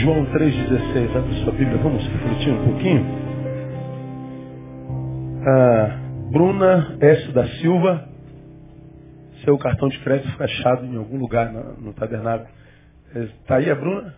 [0.00, 1.14] João 3,16.
[1.14, 3.06] Abre sua Bíblia, vamos refletir um pouquinho.
[5.46, 5.98] Ah,
[6.32, 7.32] Bruna S.
[7.32, 8.08] da Silva,
[9.44, 12.48] seu cartão de crédito foi achado em algum lugar no, no tabernáculo.
[13.14, 14.16] Está aí a Bruna?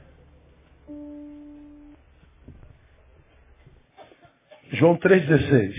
[4.75, 5.75] João 3,16.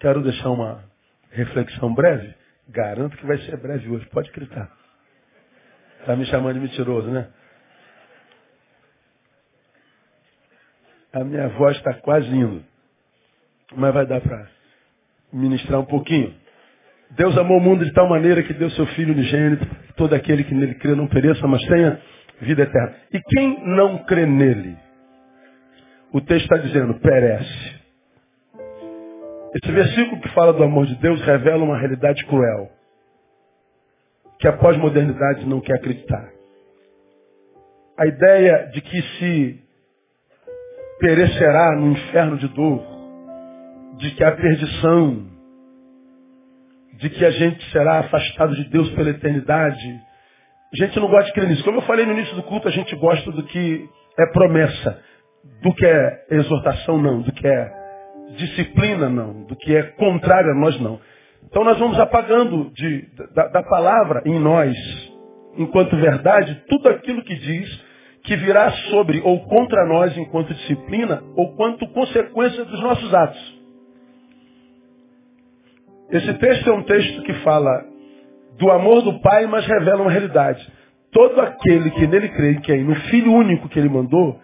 [0.00, 0.82] Quero deixar uma
[1.30, 2.34] reflexão breve.
[2.68, 4.68] Garanto que vai ser breve hoje, pode gritar.
[6.00, 7.28] Está me chamando de mentiroso, né?
[11.12, 12.62] A minha voz está quase indo.
[13.74, 14.46] Mas vai dar para
[15.32, 16.34] ministrar um pouquinho.
[17.10, 19.66] Deus amou o mundo de tal maneira que deu seu Filho unigênito,
[19.96, 22.00] todo aquele que nele crê não pereça, mas tenha
[22.40, 22.94] vida eterna.
[23.12, 24.76] E quem não crê nele?
[26.12, 27.78] O texto está dizendo, perece.
[29.54, 32.70] Esse versículo que fala do amor de Deus revela uma realidade cruel,
[34.38, 36.30] que a pós-modernidade não quer acreditar.
[37.96, 39.67] A ideia de que se
[40.98, 42.82] perecerá no inferno de dor,
[43.98, 45.26] de que a perdição,
[46.98, 50.00] de que a gente será afastado de Deus pela eternidade.
[50.72, 51.64] A gente não gosta de crer nisso.
[51.64, 55.00] Como eu falei no início do culto, a gente gosta do que é promessa,
[55.62, 57.72] do que é exortação, não, do que é
[58.36, 61.00] disciplina, não, do que é contrário a nós, não.
[61.44, 64.76] Então nós vamos apagando de, da, da palavra em nós,
[65.56, 67.87] enquanto verdade, tudo aquilo que diz
[68.28, 73.58] que virá sobre ou contra nós enquanto disciplina ou quanto consequência dos nossos atos.
[76.10, 77.86] Esse texto é um texto que fala
[78.58, 80.60] do amor do Pai, mas revela uma realidade.
[81.10, 84.38] Todo aquele que nele crê, que é no Filho único que ele mandou,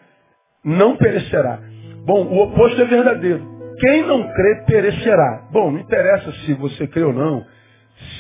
[0.65, 1.61] não perecerá.
[2.07, 3.47] Bom, o oposto é verdadeiro.
[3.81, 5.49] Quem não crê perecerá.
[5.53, 7.45] Bom, não interessa se você crê ou não,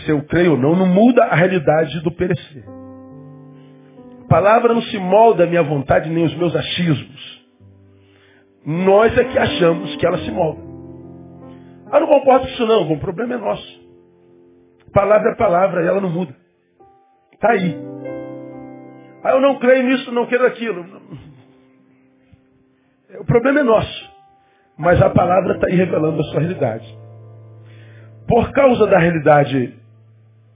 [0.04, 2.83] se eu creio ou não, não muda a realidade do perecer.
[4.34, 7.46] Palavra não se molda a minha vontade nem os meus achismos.
[8.66, 10.60] Nós é que achamos que ela se molda.
[11.88, 13.80] Ah, não concordo com isso não, o problema é nosso.
[14.92, 16.34] Palavra é palavra ela não muda.
[17.32, 17.78] Está aí.
[19.22, 20.84] Ah, eu não creio nisso, não quero aquilo.
[23.20, 24.10] O problema é nosso.
[24.76, 26.98] Mas a palavra está aí revelando a sua realidade.
[28.26, 29.78] Por causa da realidade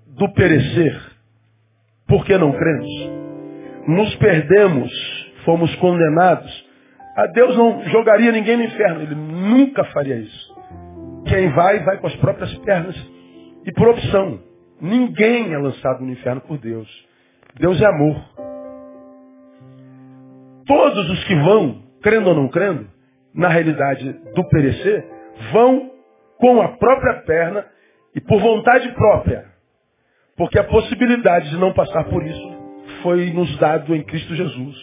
[0.08, 1.00] do perecer,
[2.08, 3.27] por que não cremos?
[3.88, 4.92] Nos perdemos,
[5.46, 6.68] fomos condenados.
[7.16, 10.54] A Deus não jogaria ninguém no inferno, ele nunca faria isso.
[11.26, 12.94] Quem vai, vai com as próprias pernas
[13.64, 14.40] e por opção.
[14.78, 16.86] Ninguém é lançado no inferno por Deus.
[17.58, 18.22] Deus é amor.
[20.66, 22.86] Todos os que vão, crendo ou não crendo,
[23.34, 25.02] na realidade do perecer,
[25.50, 25.90] vão
[26.36, 27.64] com a própria perna
[28.14, 29.46] e por vontade própria.
[30.36, 32.47] Porque a possibilidade de não passar por isso
[33.08, 34.76] foi nos dado em Cristo Jesus,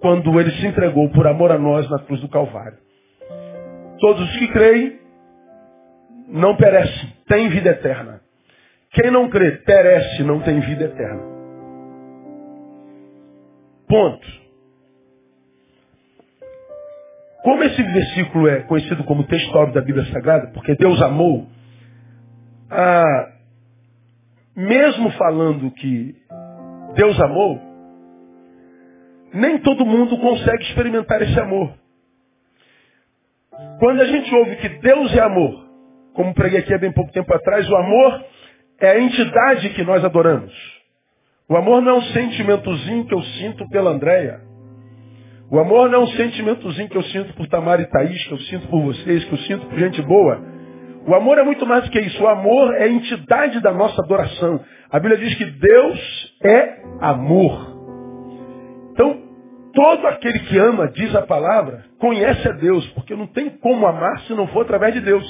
[0.00, 2.76] quando ele se entregou por amor a nós na cruz do Calvário.
[4.00, 4.98] Todos os que creem
[6.26, 8.20] não perecem, têm vida eterna.
[8.90, 11.22] Quem não crê, perece, não tem vida eterna.
[13.86, 14.26] Ponto.
[17.44, 21.46] Como esse versículo é conhecido como texto áureo da Bíblia Sagrada, porque Deus amou,
[22.68, 23.32] ah,
[24.56, 26.19] mesmo falando que
[26.94, 27.60] Deus amou,
[29.32, 31.72] nem todo mundo consegue experimentar esse amor.
[33.78, 35.66] Quando a gente ouve que Deus é amor,
[36.14, 38.24] como preguei aqui há bem pouco tempo atrás, o amor
[38.80, 40.52] é a entidade que nós adoramos.
[41.48, 44.40] O amor não é um sentimentozinho que eu sinto pela Andréia.
[45.50, 48.38] O amor não é um sentimentozinho que eu sinto por Tamara e Thaís, que eu
[48.38, 50.40] sinto por vocês, que eu sinto por gente boa.
[51.06, 52.22] O amor é muito mais do que isso.
[52.22, 54.60] O amor é a entidade da nossa adoração.
[54.90, 57.78] A Bíblia diz que Deus é amor.
[58.92, 59.22] Então,
[59.72, 64.20] todo aquele que ama, diz a palavra, conhece a Deus, porque não tem como amar
[64.20, 65.26] se não for através de Deus.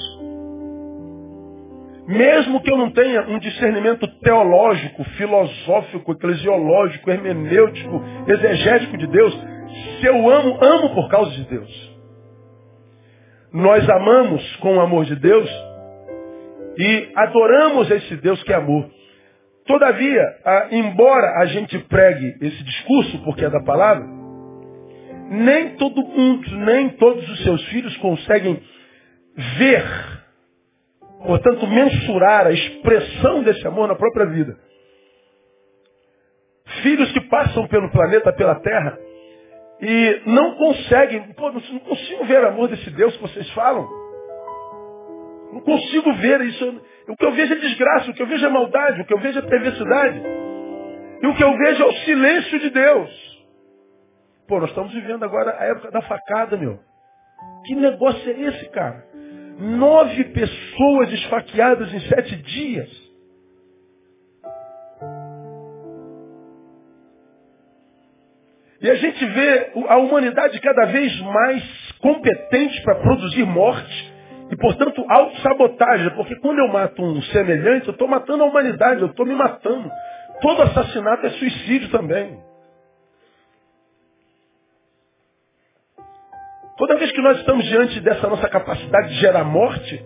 [2.07, 9.33] Mesmo que eu não tenha um discernimento teológico, filosófico, eclesiológico, hermenêutico, exegético de Deus,
[9.99, 11.90] se eu amo, amo por causa de Deus.
[13.53, 15.49] Nós amamos com o amor de Deus
[16.77, 18.89] e adoramos esse Deus que é amor.
[19.65, 20.23] Todavia,
[20.71, 24.05] embora a gente pregue esse discurso, porque é da palavra,
[25.29, 28.61] nem todo mundo, nem todos os seus filhos conseguem
[29.57, 29.85] ver,
[31.25, 34.57] portanto, mensurar a expressão desse amor na própria vida.
[36.83, 38.97] Filhos que passam pelo planeta, pela terra,
[39.81, 43.87] e não conseguem, pô, não consigo ver o amor desse Deus que vocês falam.
[45.51, 46.81] Não consigo ver isso.
[47.09, 49.19] O que eu vejo é desgraça, o que eu vejo é maldade, o que eu
[49.19, 50.21] vejo é perversidade.
[51.21, 53.31] E o que eu vejo é o silêncio de Deus.
[54.47, 56.79] Pô, nós estamos vivendo agora a época da facada, meu.
[57.65, 59.03] Que negócio é esse, cara?
[59.57, 62.89] Nove pessoas esfaqueadas em sete dias.
[68.81, 71.63] E a gente vê a humanidade cada vez mais
[71.99, 74.13] competente para produzir morte
[74.51, 76.09] e, portanto, autossabotagem.
[76.15, 79.89] Porque quando eu mato um semelhante, eu estou matando a humanidade, eu estou me matando.
[80.41, 82.39] Todo assassinato é suicídio também.
[86.75, 90.03] Toda vez que nós estamos diante dessa nossa capacidade de gerar morte,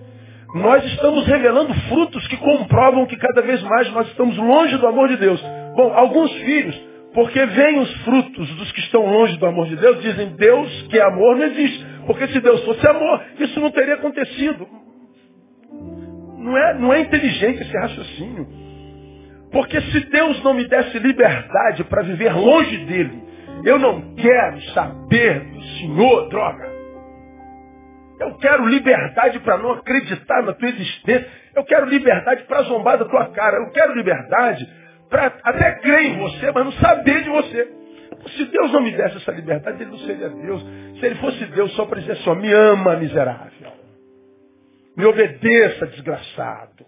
[0.53, 5.07] nós estamos revelando frutos que comprovam que cada vez mais nós estamos longe do amor
[5.07, 5.41] de Deus.
[5.77, 10.01] Bom, alguns filhos, porque veem os frutos dos que estão longe do amor de Deus,
[10.01, 11.85] dizem Deus que é amor não existe.
[12.05, 14.67] Porque se Deus fosse amor, isso não teria acontecido.
[16.37, 18.45] Não é, não é inteligente esse raciocínio.
[19.49, 23.23] Porque se Deus não me desse liberdade para viver longe dele,
[23.63, 26.69] eu não quero saber do Senhor, droga.
[28.19, 31.29] Eu quero liberdade para não acreditar na tua existência.
[31.55, 33.55] Eu quero liberdade para zombar da tua cara.
[33.55, 34.67] Eu quero liberdade
[35.09, 37.73] para até crer em você, mas não saber de você.
[38.37, 40.65] Se Deus não me desse essa liberdade, ele não seria Deus.
[40.99, 43.71] Se ele fosse Deus, só para dizer só, me ama, miserável.
[44.97, 46.85] Me obedeça, desgraçado.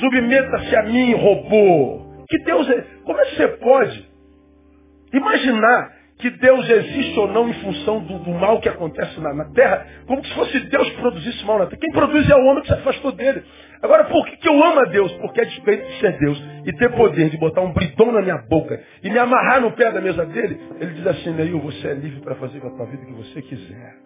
[0.00, 2.24] Submeta-se a mim, robô.
[2.28, 2.84] Que Deus é.
[3.04, 4.08] Como é que você pode
[5.12, 9.44] Imaginar que Deus existe ou não em função do, do mal que acontece na, na,
[9.52, 11.80] terra, como se fosse Deus que produzisse mal na terra.
[11.80, 13.44] Quem produz é o homem que se afastou dele.
[13.80, 15.12] Agora, por que, que eu amo a Deus?
[15.18, 18.38] Porque a despeito de ser Deus e ter poder de botar um britão na minha
[18.38, 21.94] boca e me amarrar no pé da mesa dele, ele diz assim, Neil, você é
[21.94, 23.96] livre para fazer com a tua vida o que você quiser.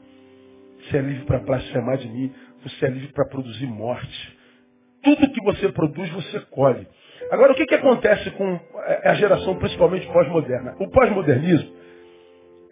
[0.85, 2.31] Você é livre para blasfemar de mim.
[2.63, 4.39] Você é livre para produzir morte.
[5.03, 6.87] Tudo que você produz, você colhe.
[7.31, 8.61] Agora, o que, que acontece com
[9.05, 10.77] a geração, principalmente pós-moderna?
[10.79, 11.82] O pós-modernismo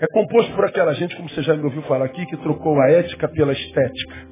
[0.01, 2.91] é composto por aquela gente, como você já me ouviu falar aqui, que trocou a
[2.91, 4.29] ética pela estética.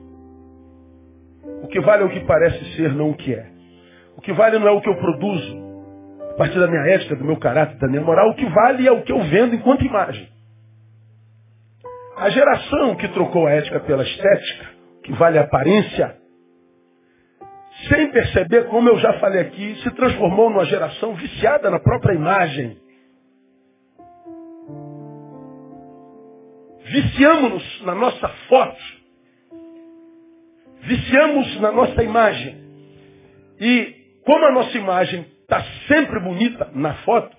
[1.63, 3.47] O que vale é o que parece ser, não o que é.
[4.17, 5.69] O que vale não é o que eu produzo,
[6.31, 8.31] a partir da minha ética, do meu caráter, da minha moral.
[8.31, 10.29] O que vale é o que eu vendo enquanto imagem.
[12.17, 14.67] A geração que trocou a ética pela estética,
[15.05, 16.17] que vale a aparência,
[17.89, 22.88] sem perceber, como eu já falei aqui, se transformou numa geração viciada na própria imagem.
[26.91, 28.81] Viciamos-nos na nossa foto.
[30.81, 32.57] Viciamos na nossa imagem.
[33.61, 37.37] E como a nossa imagem está sempre bonita na foto,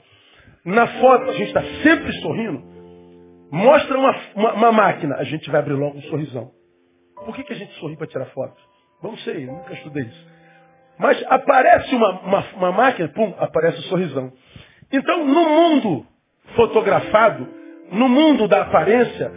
[0.66, 2.64] na foto a gente está sempre sorrindo,
[3.52, 6.52] mostra uma, uma, uma, máquina, a gente vai abrir logo um sorrisão.
[7.26, 8.58] Por que, que a gente sorri para tirar foto?
[9.02, 10.28] Não sei, nunca estudei isso.
[11.00, 14.32] Mas aparece uma, uma, uma máquina, pum, aparece o sorrisão.
[14.92, 16.06] Então, no mundo
[16.56, 17.59] fotografado,
[17.92, 19.32] no mundo da aparência,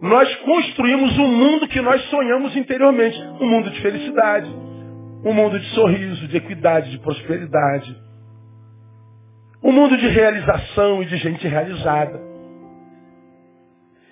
[0.00, 3.18] nós construímos um mundo que nós sonhamos interiormente.
[3.40, 4.50] Um mundo de felicidade,
[5.24, 7.96] um mundo de sorriso, de equidade, de prosperidade.
[9.62, 12.20] Um mundo de realização e de gente realizada.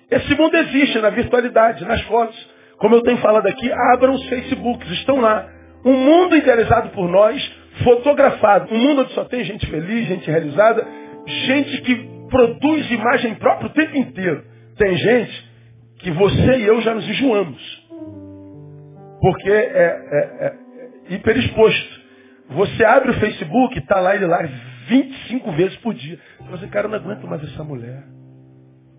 [0.09, 2.49] Esse mundo existe na virtualidade, nas fotos.
[2.79, 5.47] Como eu tenho falado aqui, abram os Facebooks, estão lá.
[5.85, 7.39] Um mundo idealizado por nós,
[7.83, 8.73] fotografado.
[8.73, 10.87] Um mundo onde só tem gente feliz, gente realizada,
[11.27, 14.43] gente que produz imagem própria o tempo inteiro.
[14.75, 15.51] Tem gente
[15.99, 17.87] que você e eu já nos enjoamos.
[19.21, 19.61] Porque é,
[20.11, 22.01] é, é hiperexposto.
[22.49, 24.39] Você abre o Facebook, está lá ele lá
[24.89, 26.19] 25 vezes por dia.
[26.49, 28.03] Você, cara, eu não aguento mais essa mulher.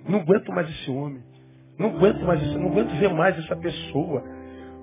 [0.09, 1.21] Não aguento mais esse homem.
[1.77, 4.23] Não aguento mais isso, não aguento ver mais essa pessoa.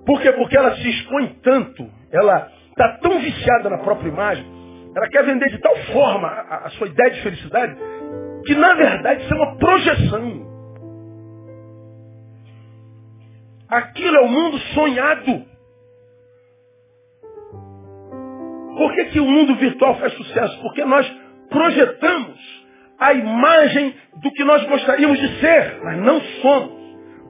[0.05, 0.31] Por quê?
[0.34, 4.46] Porque ela se expõe tanto, ela está tão viciada na própria imagem,
[4.93, 7.77] ela quer vender de tal forma a, a sua ideia de felicidade,
[8.45, 10.51] que na verdade isso é uma projeção.
[13.69, 15.45] Aquilo é o mundo sonhado.
[18.77, 20.62] Por que, que o mundo virtual faz sucesso?
[20.62, 21.07] Porque nós
[21.50, 22.38] projetamos
[23.00, 26.81] a imagem do que nós gostaríamos de ser, mas não somos.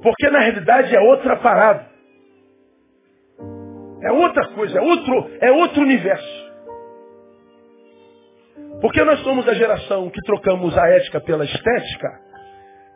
[0.01, 1.89] Porque na realidade é outra parada.
[4.01, 6.50] É outra coisa, é outro, é outro universo.
[8.81, 12.19] Porque nós somos a geração que trocamos a ética pela estética,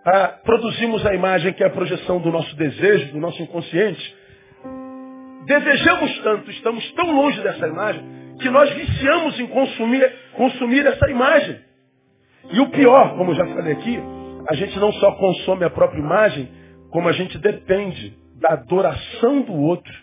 [0.04, 4.16] a, produzimos a imagem que é a projeção do nosso desejo, do nosso inconsciente.
[5.46, 8.04] Desejamos tanto, estamos tão longe dessa imagem,
[8.40, 11.60] que nós viciamos em consumir, consumir essa imagem.
[12.52, 14.00] E o pior, como já falei aqui,
[14.50, 16.50] a gente não só consome a própria imagem,
[16.92, 19.94] como a gente depende da adoração do outro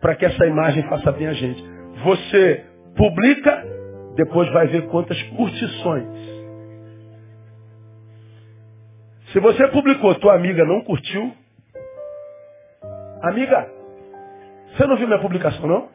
[0.00, 1.62] para que essa imagem faça bem a gente.
[2.04, 2.64] Você
[2.96, 3.64] publica,
[4.16, 6.06] depois vai ver quantas curtições.
[9.32, 11.32] Se você publicou, tua amiga não curtiu,
[13.22, 13.70] amiga,
[14.74, 15.88] você não viu minha publicação, não?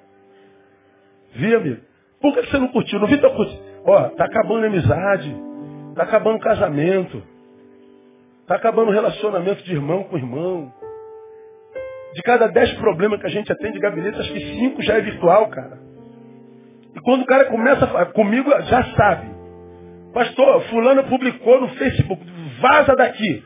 [1.34, 1.82] Vi, amigo.
[2.22, 3.00] Por que você não curtiu?
[3.00, 3.60] Não vi tua curtir.
[3.84, 5.36] Ó, tá acabando a amizade,
[5.96, 7.24] tá acabando o casamento,
[8.46, 10.72] tá acabando o relacionamento de irmão com irmão.
[12.14, 15.02] De cada dez problemas que a gente atende de gabinete, acho que cinco já é
[15.02, 15.81] virtual, cara.
[16.96, 19.32] E quando o cara começa a comigo, já sabe.
[20.14, 22.22] Pastor, fulano publicou no Facebook,
[22.60, 23.44] vaza daqui.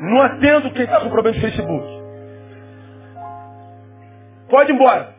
[0.00, 1.86] Não atendo quem está com problema de Facebook.
[4.50, 5.14] Pode ir embora.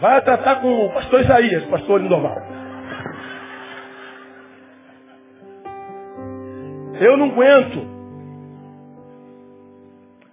[0.00, 2.36] Vai tratar com o pastor Isaías, pastor Lindoval.
[7.00, 8.00] Eu não aguento.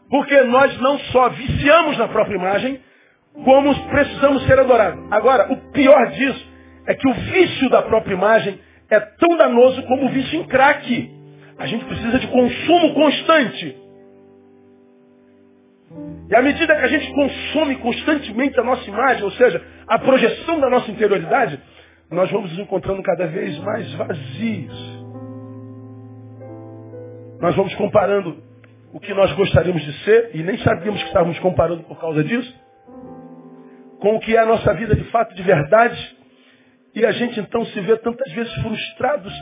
[0.10, 2.82] Porque nós não só viciamos na própria imagem,
[3.44, 5.04] como precisamos ser adorados.
[5.12, 6.46] Agora, o pior disso
[6.86, 11.12] é que o vício da própria imagem é tão danoso como o vício em crack.
[11.58, 13.78] A gente precisa de consumo constante.
[16.30, 20.60] E à medida que a gente consome constantemente a nossa imagem, ou seja, a projeção
[20.60, 21.60] da nossa interioridade,
[22.12, 24.98] nós vamos nos encontrando cada vez mais vazios.
[27.42, 28.38] Nós vamos comparando
[28.94, 32.67] o que nós gostaríamos de ser, e nem sabíamos que estávamos comparando por causa disso,
[34.00, 36.18] com o que é a nossa vida de fato, de verdade,
[36.94, 39.34] e a gente então se vê tantas vezes frustrados,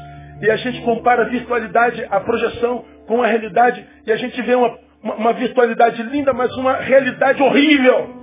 [0.41, 4.55] e a gente compara a virtualidade, a projeção com a realidade, e a gente vê
[4.55, 8.13] uma, uma, virtualidade linda, mas uma realidade horrível,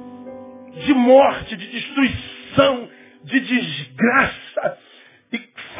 [0.84, 2.88] de morte, de destruição,
[3.24, 4.78] de desgraça.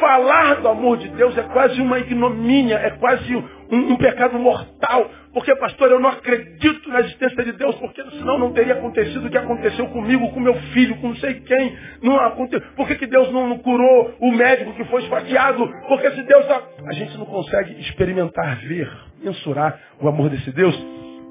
[0.03, 5.09] Falar do amor de Deus é quase uma ignomínia, é quase um, um pecado mortal,
[5.33, 9.29] porque, pastor, eu não acredito na existência de Deus, porque senão não teria acontecido o
[9.29, 11.77] que aconteceu comigo, com meu filho, com não sei quem.
[12.01, 12.67] Não aconteceu.
[12.75, 15.71] Por que, que Deus não, não curou o médico que foi esfaqueado?
[15.87, 16.45] Porque se Deus...
[16.85, 18.91] A gente não consegue experimentar, ver,
[19.23, 20.77] mensurar o amor desse Deus,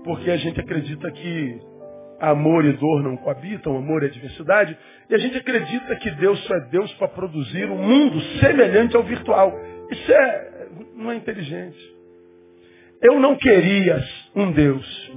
[0.02, 1.60] porque a gente acredita que
[2.30, 4.78] amor e dor não coabitam, amor e adversidade,
[5.10, 9.02] e a gente acredita que Deus só é Deus para produzir um mundo semelhante ao
[9.02, 9.52] virtual.
[9.90, 11.78] Isso é, não é inteligente.
[13.02, 14.00] Eu não queria
[14.36, 15.12] um Deus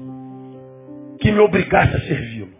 [1.19, 2.55] que me obrigasse a servi-lo.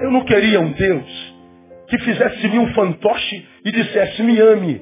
[0.00, 1.36] Eu não queria um Deus
[1.88, 4.80] que fizesse de mim um fantoche e dissesse, me ame.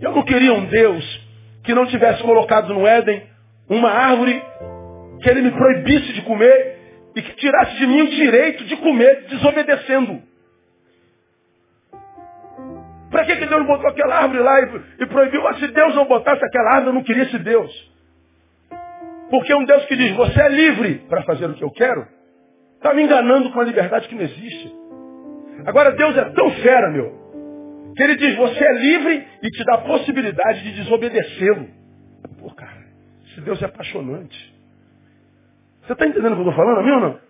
[0.00, 1.26] Eu não queria um Deus
[1.64, 3.35] que não tivesse colocado no Éden
[3.68, 4.42] uma árvore
[5.22, 6.76] que ele me proibisse de comer
[7.14, 10.22] e que tirasse de mim o direito de comer desobedecendo.
[13.10, 15.42] Para que, que Deus não botou aquela árvore lá e, e proibiu?
[15.42, 17.96] Mas se Deus não botasse aquela árvore, eu não queria esse Deus.
[19.30, 22.06] Porque um Deus que diz, você é livre para fazer o que eu quero,
[22.76, 24.74] está me enganando com a liberdade que não existe.
[25.64, 27.10] Agora Deus é tão fera, meu,
[27.96, 31.68] que ele diz, você é livre e te dá a possibilidade de desobedecê-lo.
[32.38, 32.75] Pô, cara,
[33.36, 34.54] esse Deus é apaixonante.
[35.82, 37.20] Você está entendendo o que eu estou falando, amigo ou não?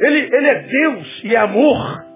[0.00, 2.06] Ele, ele é Deus e é amor.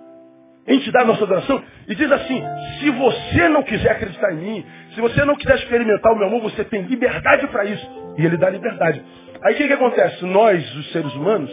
[0.91, 2.43] Dá a nossa adoração e diz assim,
[2.81, 6.41] se você não quiser acreditar em mim, se você não quiser experimentar o meu amor,
[6.41, 7.87] você tem liberdade para isso.
[8.17, 9.05] E ele dá liberdade.
[9.43, 10.25] Aí o que, que acontece?
[10.25, 11.51] Nós, os seres humanos,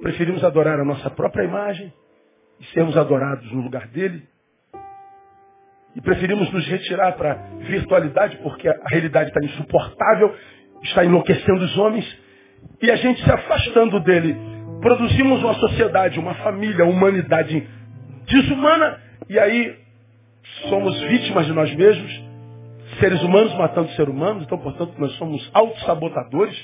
[0.00, 1.92] preferimos adorar a nossa própria imagem
[2.58, 4.26] e sermos adorados no lugar dele.
[5.98, 10.32] E preferimos nos retirar para a virtualidade, porque a realidade está insuportável,
[10.84, 12.06] está enlouquecendo os homens,
[12.80, 14.36] e a gente se afastando dele.
[14.80, 17.68] Produzimos uma sociedade, uma família, uma humanidade
[18.28, 18.96] desumana,
[19.28, 19.76] e aí
[20.68, 22.22] somos vítimas de nós mesmos,
[23.00, 26.56] seres humanos matando seres humanos, então, portanto, nós somos autossabotadores,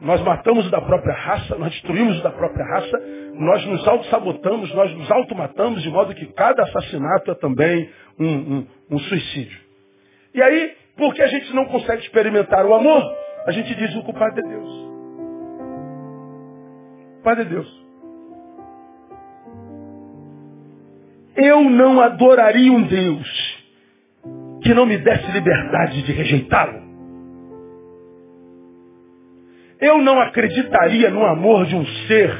[0.00, 2.98] nós matamos o da própria raça, nós destruímos o da própria raça,
[3.34, 8.66] nós nos autossabotamos, nós nos automatamos, de modo que cada assassinato é também um, um,
[8.90, 9.58] um suicídio.
[10.34, 13.02] E aí, porque a gente não consegue experimentar o amor,
[13.46, 14.90] a gente diz o culpado é Deus.
[17.22, 17.80] Padre Deus.
[21.36, 23.58] Eu não adoraria um Deus
[24.62, 26.89] que não me desse liberdade de rejeitá-lo.
[29.80, 32.30] Eu não acreditaria no amor de um ser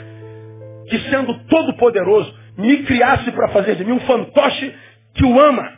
[0.88, 4.74] que, sendo todo-poderoso, me criasse para fazer de mim um fantoche
[5.14, 5.72] que o ama.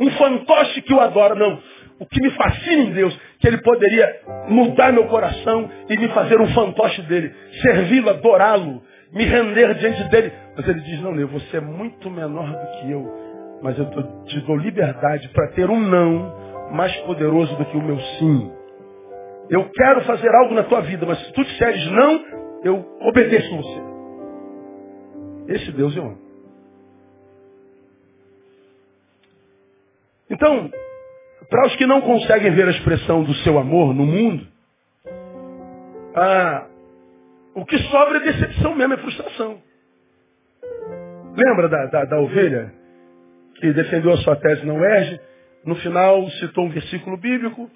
[0.00, 1.34] Um fantoche que o adora.
[1.34, 1.60] Não.
[2.00, 6.40] O que me fascina em Deus, que Ele poderia mudar meu coração e me fazer
[6.40, 10.32] um fantoche dele, servi-lo, adorá-lo, me render diante dele.
[10.56, 13.86] Mas Ele diz, não, você é muito menor do que eu, mas eu
[14.24, 18.52] te dou liberdade para ter um não mais poderoso do que o meu sim.
[19.50, 22.24] Eu quero fazer algo na tua vida, mas se tu disseres não,
[22.64, 23.82] eu obedeço você.
[25.48, 26.24] Esse Deus eu amo.
[30.30, 30.70] Então,
[31.50, 34.46] para os que não conseguem ver a expressão do seu amor no mundo,
[36.14, 36.66] ah,
[37.54, 39.62] o que sobra é decepção mesmo, é frustração.
[41.36, 42.72] Lembra da, da, da ovelha
[43.56, 45.20] que defendeu a sua tese na UERJ?
[45.64, 47.70] No final citou um versículo bíblico,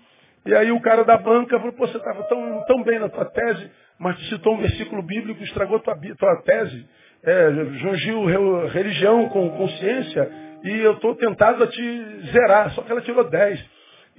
[0.45, 3.25] e aí o cara da banca falou, pô, você estava tão, tão bem na tua
[3.25, 6.87] tese, mas citou um versículo bíblico, estragou tua, tua tese,
[7.23, 8.25] é, jungiu
[8.69, 10.31] religião com consciência,
[10.65, 13.65] e eu estou tentado a te zerar, só que ela tirou 10.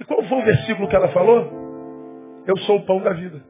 [0.00, 2.44] E qual foi o versículo que ela falou?
[2.46, 3.42] Eu sou o pão da vida.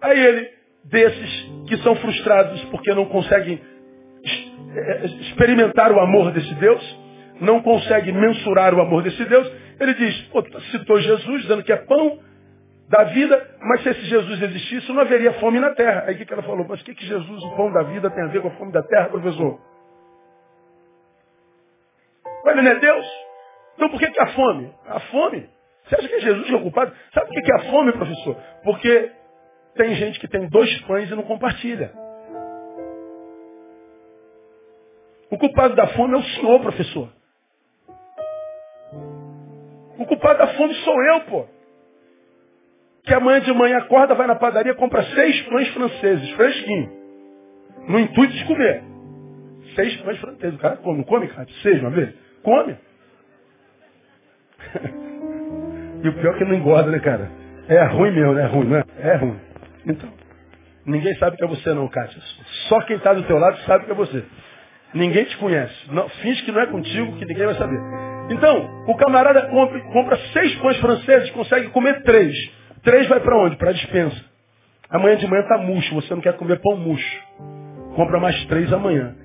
[0.00, 0.50] Aí ele,
[0.84, 3.60] desses que são frustrados porque não conseguem
[4.74, 6.99] é, experimentar o amor desse Deus,
[7.40, 10.30] não conseguem mensurar o amor desse Deus, ele diz,
[10.70, 12.18] citou Jesus dizendo que é pão
[12.88, 16.04] da vida, mas se esse Jesus existisse, não haveria fome na terra.
[16.06, 16.66] Aí o que ela falou?
[16.68, 18.72] Mas o que, que Jesus, o pão da vida, tem a ver com a fome
[18.72, 19.60] da terra, professor?
[22.44, 23.06] Mas ele não é Deus?
[23.76, 24.74] Então por que, que a fome?
[24.86, 25.48] A fome?
[25.84, 26.92] Você acha que Jesus é culpado?
[27.14, 28.36] Sabe por que, que é a fome, professor?
[28.64, 29.12] Porque
[29.76, 31.92] tem gente que tem dois pães e não compartilha.
[35.30, 37.19] O culpado da fome é o senhor, professor.
[40.00, 41.46] O culpado da fome sou eu, pô.
[43.04, 46.90] Que amanhã de manhã acorda, vai na padaria, compra seis pães franceses, fresquinho.
[47.86, 48.82] No intuito de comer.
[49.74, 50.54] Seis pães franceses.
[50.54, 51.46] O cara come, não come, cara?
[51.62, 52.14] Seis uma vez?
[52.42, 52.78] Come.
[56.02, 57.30] e o pior é que não engorda, né, cara?
[57.68, 58.42] É ruim mesmo, né?
[58.42, 58.84] É ruim, não é?
[59.00, 59.38] É ruim.
[59.84, 60.08] Então,
[60.86, 62.18] ninguém sabe que é você não, Cátia.
[62.70, 64.24] Só quem está do teu lado sabe que é você.
[64.94, 65.92] Ninguém te conhece.
[65.92, 68.09] Não, finge que não é contigo, que ninguém vai saber.
[68.30, 72.34] Então, o camarada compra, compra seis pães franceses, consegue comer três.
[72.82, 73.56] Três vai para onde?
[73.56, 74.24] Para a dispensa.
[74.88, 77.20] Amanhã de manhã está murcho, você não quer comer pão murcho.
[77.96, 79.16] Compra mais três amanhã.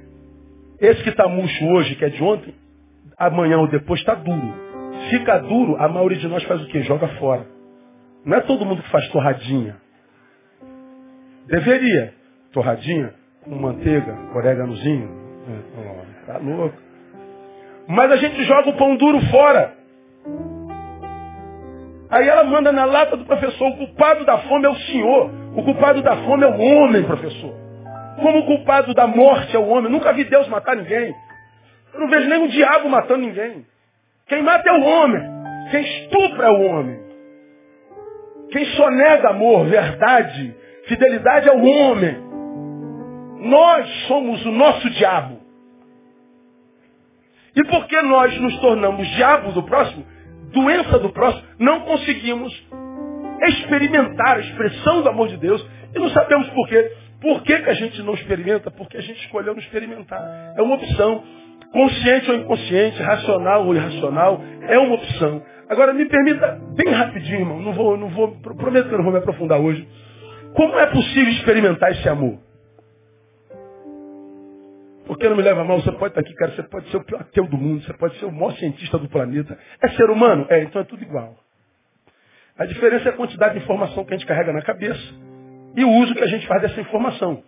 [0.81, 2.53] Esse que está murcho hoje, que é de ontem,
[3.17, 4.53] amanhã ou depois está duro.
[5.09, 6.81] Fica duro, a maioria de nós faz o quê?
[6.81, 7.45] Joga fora.
[8.25, 9.77] Não é todo mundo que faz torradinha.
[11.47, 12.13] Deveria.
[12.51, 13.13] Torradinha,
[13.43, 15.09] com manteiga, oréganozinho.
[15.77, 16.84] Oh, tá louco.
[17.87, 19.73] Mas a gente joga o pão duro fora.
[22.09, 25.31] Aí ela manda na lata do professor, o culpado da fome é o senhor.
[25.55, 27.53] O culpado da fome é o homem, professor.
[28.21, 29.91] Como o culpado da morte é o homem.
[29.91, 31.13] Nunca vi Deus matar ninguém.
[31.93, 33.65] Eu não vejo nem o diabo matando ninguém.
[34.27, 35.21] Quem mata é o homem.
[35.71, 36.99] Quem estupra é o homem.
[38.51, 42.17] Quem sonega amor, verdade, fidelidade é o homem.
[43.39, 45.34] Nós somos o nosso diabo.
[47.55, 50.05] E porque nós nos tornamos diabo do próximo,
[50.51, 52.51] doença do próximo, não conseguimos
[53.47, 56.91] experimentar a expressão do amor de Deus e não sabemos por quê.
[57.21, 58.69] Por que, que a gente não experimenta?
[58.69, 60.21] Porque a gente escolheu não experimentar.
[60.57, 61.23] É uma opção.
[61.71, 65.41] Consciente ou inconsciente, racional ou irracional, é uma opção.
[65.67, 69.11] Agora me permita, bem rapidinho, irmão, não vou, não vou, prometo que eu não vou
[69.11, 69.85] me aprofundar hoje.
[70.55, 72.44] Como é possível experimentar esse amor?
[75.05, 77.21] Porque não me leva mal, você pode estar aqui, cara, você pode ser o pior
[77.21, 79.57] ateu do mundo, você pode ser o maior cientista do planeta.
[79.81, 80.47] É ser humano?
[80.49, 81.37] É, então é tudo igual.
[82.57, 85.13] A diferença é a quantidade de informação que a gente carrega na cabeça
[85.75, 87.43] e o uso que a gente faz dessa informação.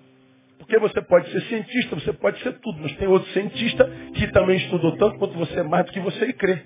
[0.60, 4.58] Porque você pode ser cientista, você pode ser tudo, mas tem outro cientista que também
[4.58, 6.62] estudou tanto quanto você, mais do que você e crê.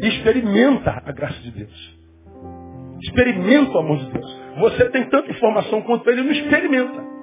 [0.00, 1.98] E experimenta a graça de Deus.
[3.02, 4.40] Experimenta o amor de Deus.
[4.58, 7.13] Você tem tanta informação quanto ele não experimenta.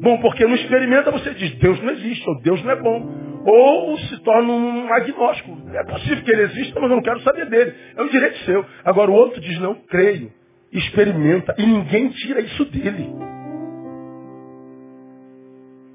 [0.00, 3.28] Bom, porque não experimenta, você diz, Deus não existe, ou Deus não é bom.
[3.44, 5.56] Ou se torna um agnóstico.
[5.72, 7.74] É possível que ele exista, mas eu não quero saber dele.
[7.96, 8.64] É um direito seu.
[8.84, 10.30] Agora o outro diz, não, creio.
[10.72, 11.54] Experimenta.
[11.58, 13.10] E ninguém tira isso dele.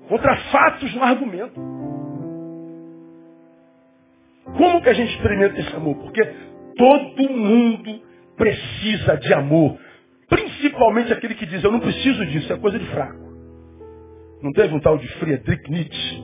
[0.07, 1.61] Contra fatos no argumento.
[4.57, 5.95] Como que a gente experimenta esse amor?
[5.95, 6.23] Porque
[6.77, 8.01] todo mundo
[8.35, 9.77] precisa de amor.
[10.27, 13.22] Principalmente aquele que diz, eu não preciso disso, é coisa de fraco.
[14.43, 16.23] Não teve um tal de Friedrich Nietzsche,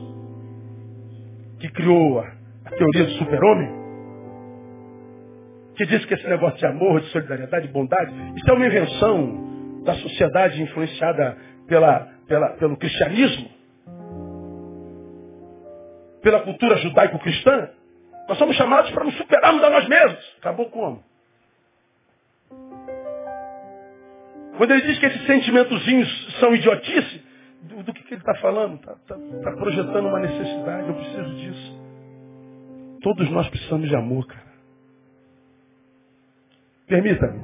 [1.58, 2.30] que criou a,
[2.66, 3.80] a teoria do super-homem?
[5.74, 9.82] Que diz que esse negócio de amor, de solidariedade, de bondade, isso é uma invenção
[9.84, 13.48] da sociedade influenciada pela, pela, pelo cristianismo,
[16.22, 17.70] pela cultura judaico-cristã.
[18.28, 20.36] Nós somos chamados para nos superarmos a nós mesmos.
[20.40, 21.02] Acabou como?
[24.58, 27.19] Quando ele diz que esses sentimentozinhos são idiotice,
[27.62, 28.74] do, do que, que, ele está falando?
[28.74, 31.80] Está tá, tá projetando uma necessidade, eu preciso disso.
[33.02, 34.50] Todos nós precisamos de amor, cara.
[36.86, 37.40] Permita-me.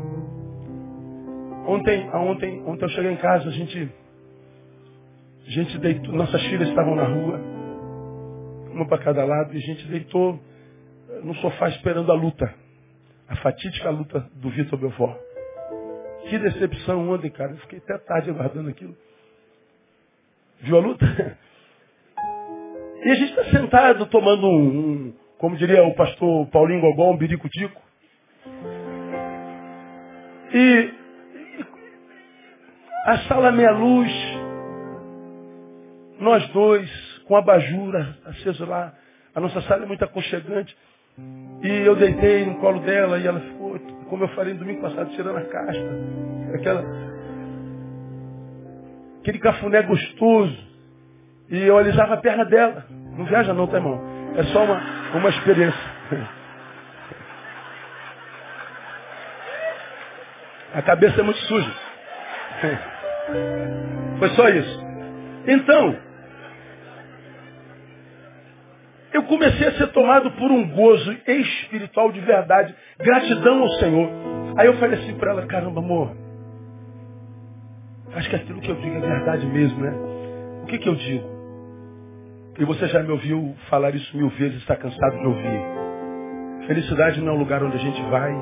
[1.67, 3.91] Ontem, ontem, ontem eu cheguei em casa, a gente
[5.47, 7.41] A gente deitou, nossas filhas estavam na rua,
[8.73, 10.41] uma para cada lado, e a gente deitou
[11.23, 12.53] no sofá esperando a luta.
[13.29, 15.17] A fatídica luta do Vitor Belfort.
[16.29, 17.53] Que decepção ontem, cara.
[17.53, 18.97] Eu fiquei até tarde aguardando aquilo.
[20.61, 21.37] Viu a luta?
[23.05, 27.81] E a gente está sentado tomando um, como diria o pastor Paulinho Gogol, um birico-tico.
[30.53, 30.95] E,
[33.05, 34.11] a sala meia luz,
[36.19, 36.91] nós dois,
[37.27, 38.95] com a bajura acesa lá.
[39.35, 40.77] A nossa sala é muito aconchegante.
[41.63, 45.11] E eu deitei no colo dela e ela ficou, como eu falei no domingo passado,
[45.11, 45.91] tirando a casca.
[46.55, 46.85] Aquela,
[49.27, 50.57] aquele cafuné gostoso.
[51.51, 52.87] E eu alisava a perna dela.
[53.19, 54.01] Não viaja não, tá irmão?
[54.37, 54.81] É só uma,
[55.15, 55.97] uma experiência.
[60.75, 61.71] A cabeça é muito suja.
[64.19, 64.87] Foi só isso.
[65.49, 65.97] Então,
[69.13, 74.09] eu comecei a ser tomado por um gozo espiritual de verdade, gratidão ao Senhor.
[74.57, 76.15] Aí eu falei assim para ela, caramba, amor,
[78.17, 79.93] acho que aquilo que eu digo é verdade mesmo, né?
[80.63, 81.37] O que, que eu digo?
[82.59, 86.67] E você já me ouviu falar isso mil vezes, está cansado de ouvir.
[86.67, 88.33] Felicidade não é o lugar onde a gente vai,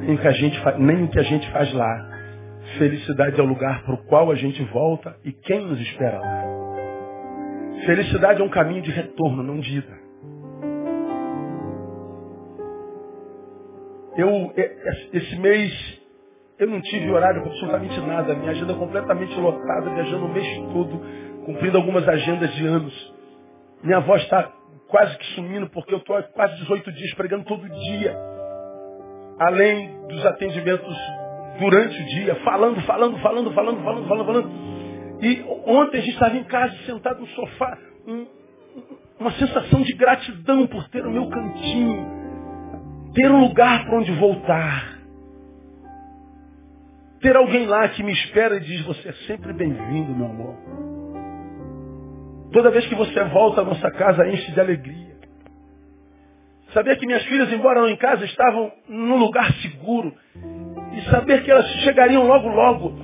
[0.00, 2.10] nem o que a gente, nem o que a gente faz lá.
[2.78, 6.44] Felicidade é o lugar para o qual a gente volta e quem nos espera lá.
[7.86, 10.04] Felicidade é um caminho de retorno, não de ida.
[14.16, 14.52] Eu,
[15.12, 16.03] esse mês,
[16.58, 18.34] eu não tive horário para absolutamente nada.
[18.34, 21.00] Minha agenda completamente lotada, viajando o mês todo,
[21.44, 23.14] cumprindo algumas agendas de anos.
[23.82, 24.50] Minha voz está
[24.88, 28.16] quase que sumindo, porque eu estou há quase 18 dias pregando todo dia.
[29.40, 30.96] Além dos atendimentos
[31.58, 34.50] durante o dia, falando, falando, falando, falando, falando, falando, falando.
[35.20, 38.26] E ontem a gente estava em casa, sentado no sofá, um,
[39.18, 42.06] uma sensação de gratidão por ter o meu cantinho,
[43.14, 44.93] ter um lugar para onde voltar.
[47.24, 50.56] Ter alguém lá que me espera e diz, você é sempre bem-vindo, meu amor.
[52.52, 55.16] Toda vez que você volta à nossa casa, enche de alegria.
[56.74, 60.14] Saber que minhas filhas, embora não em casa, estavam num lugar seguro.
[60.92, 62.94] E saber que elas chegariam logo, logo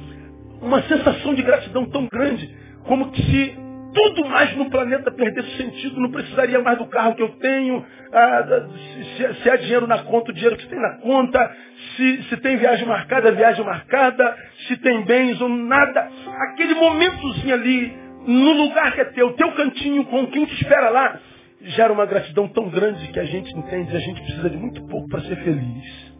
[0.60, 2.54] uma sensação de gratidão tão grande,
[2.84, 3.56] como que se
[3.94, 8.68] tudo mais no planeta perdesse sentido, não precisaria mais do carro que eu tenho, ah,
[9.16, 11.56] se, se, há dinheiro na conta, o dinheiro que tem na conta,
[11.96, 16.08] se, se tem viagem marcada, viagem marcada, se tem bens ou nada.
[16.50, 21.18] Aquele momentozinho ali, no lugar que é teu, teu cantinho com quem te espera lá,
[21.62, 25.08] gera uma gratidão tão grande que a gente entende, a gente precisa de muito pouco
[25.08, 26.10] para ser feliz.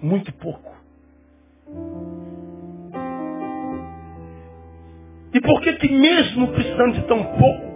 [0.00, 0.72] Muito pouco.
[5.34, 7.72] E por que que mesmo precisando de tão pouco,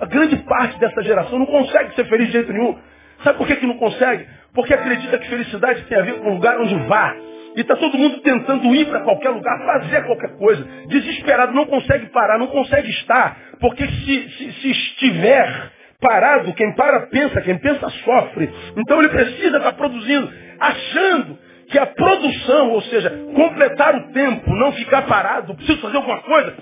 [0.00, 2.76] a grande parte dessa geração não consegue ser feliz de jeito nenhum?
[3.22, 4.26] Sabe por que, que não consegue?
[4.54, 7.14] Porque acredita que felicidade tem a ver com o lugar onde vá.
[7.56, 10.64] E está todo mundo tentando ir para qualquer lugar, fazer qualquer coisa.
[10.86, 13.36] Desesperado, não consegue parar, não consegue estar.
[13.60, 18.48] Porque se, se, se estiver parado, quem para pensa, quem pensa sofre.
[18.76, 24.54] Então ele precisa estar tá produzindo, achando que a produção, ou seja, completar o tempo,
[24.54, 26.54] não ficar parado, preciso fazer alguma coisa,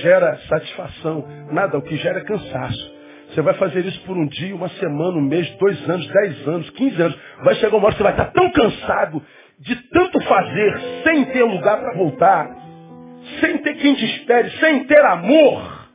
[0.00, 1.26] gera satisfação.
[1.50, 3.01] Nada, o que gera é cansaço.
[3.32, 6.68] Você vai fazer isso por um dia, uma semana, um mês, dois anos, dez anos,
[6.70, 7.18] quinze anos.
[7.42, 9.22] Vai chegar uma hora que você vai estar tão cansado
[9.58, 12.50] de tanto fazer, sem ter lugar para voltar,
[13.40, 15.88] sem ter quem te espere, sem ter amor,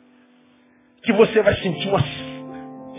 [1.03, 2.03] que você vai sentir uma,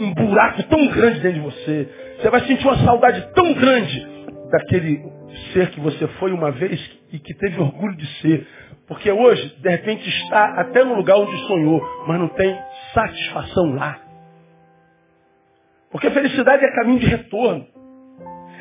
[0.01, 1.88] um buraco tão grande dentro de você.
[2.20, 4.07] Você vai sentir uma saudade tão grande
[4.53, 5.03] daquele
[5.53, 6.81] ser que você foi uma vez
[7.12, 8.46] e que teve orgulho de ser.
[8.87, 12.57] Porque hoje, de repente, está até no lugar onde sonhou, mas não tem
[12.94, 14.08] satisfação lá.
[15.90, 17.66] Porque felicidade é caminho de retorno.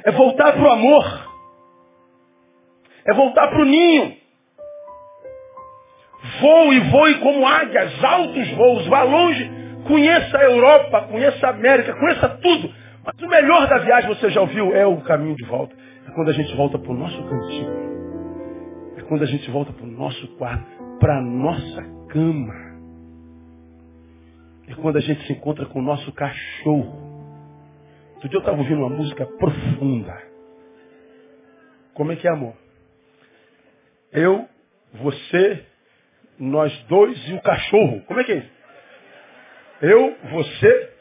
[0.03, 1.27] É voltar para o amor.
[3.05, 4.15] É voltar para o ninho.
[6.41, 9.49] Voe e voe como águias, altos voos, vá longe,
[9.87, 12.73] conheça a Europa, conheça a América, conheça tudo.
[13.05, 15.73] Mas o melhor da viagem, você já ouviu, é o caminho de volta.
[16.07, 17.87] É quando a gente volta para o nosso cantinho
[19.07, 20.65] quando a gente volta para o nosso quarto,
[20.99, 22.53] para a nossa cama.
[24.67, 27.06] É quando a gente se encontra com o nosso cachorro.
[28.17, 30.23] Outro dia eu estava ouvindo uma música profunda.
[31.93, 32.55] Como é que é, amor?
[34.11, 34.49] Eu,
[34.93, 35.63] você,
[36.39, 38.01] nós dois e o cachorro.
[38.07, 38.51] Como é que é isso?
[39.83, 40.93] Eu, você,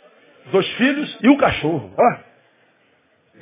[0.53, 1.91] dois filhos e o cachorro.
[1.99, 2.21] Ah.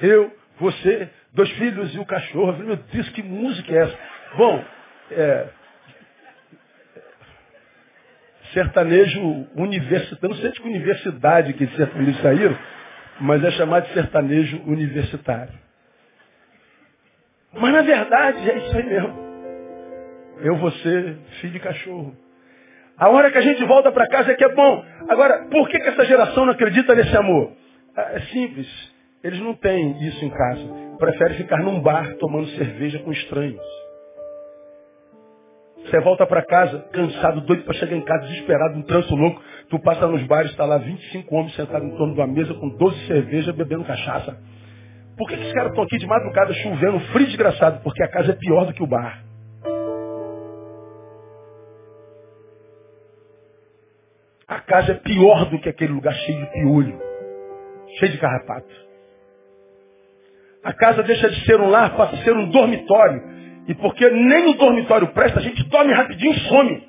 [0.01, 2.57] Eu, você, dois filhos e o cachorro.
[2.59, 3.99] Meu Deus, que música é essa?
[4.37, 4.65] Bom,
[5.11, 5.49] é,
[8.53, 9.21] sertanejo
[9.57, 10.29] universitário.
[10.29, 12.57] Não sei de que universidade que sertanejo saíram,
[13.21, 15.55] mas é chamado de sertanejo universitário.
[17.53, 19.25] Mas na verdade é isso aí mesmo.
[20.41, 22.17] Eu, você, filho de cachorro.
[22.97, 24.85] A hora que a gente volta para casa é que é bom.
[25.09, 27.53] Agora, por que, que essa geração não acredita nesse amor?
[27.97, 28.95] É simples.
[29.23, 30.63] Eles não têm isso em casa.
[30.99, 33.84] Preferem ficar num bar tomando cerveja com estranhos.
[35.95, 39.41] Você volta para casa, cansado, doido para chegar em casa, desesperado, um trânsito louco.
[39.71, 42.69] Tu passa nos bares, está lá 25 homens sentados em torno de uma mesa com
[42.69, 44.37] 12 cervejas, bebendo cachaça.
[45.17, 47.81] Por que, que esses caras estão aqui de madrugada chovendo, frio desgraçado?
[47.85, 49.23] Porque a casa é pior do que o bar.
[54.49, 57.01] A casa é pior do que aquele lugar cheio de piolho,
[58.01, 58.75] cheio de carrapato.
[60.65, 63.44] A casa deixa de ser um lar, passa a ser um dormitório.
[63.67, 66.89] E porque nem o dormitório presta, a gente dorme rapidinho e some.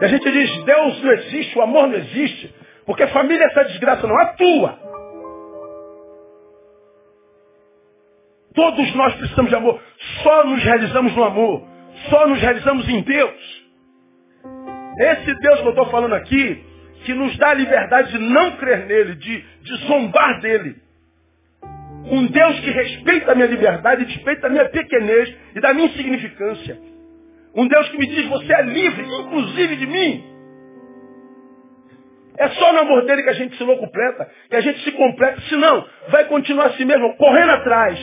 [0.00, 2.54] E a gente diz, Deus não existe, o amor não existe.
[2.86, 4.78] Porque a família é essa desgraça não atua.
[8.54, 9.80] Todos nós precisamos de amor.
[10.22, 11.66] Só nos realizamos no amor.
[12.08, 13.64] Só nos realizamos em Deus.
[14.98, 16.64] Esse Deus que eu estou falando aqui,
[17.04, 20.76] que nos dá a liberdade de não crer nele, de, de zombar dele.
[22.10, 26.78] Um Deus que respeita a minha liberdade, respeita a minha pequenez e da minha insignificância.
[27.54, 30.34] Um Deus que me diz, você é livre, inclusive de mim.
[32.36, 35.40] É só no amor dele que a gente se completa, que a gente se completa.
[35.48, 37.96] Senão, vai continuar assim mesmo, correndo atrás,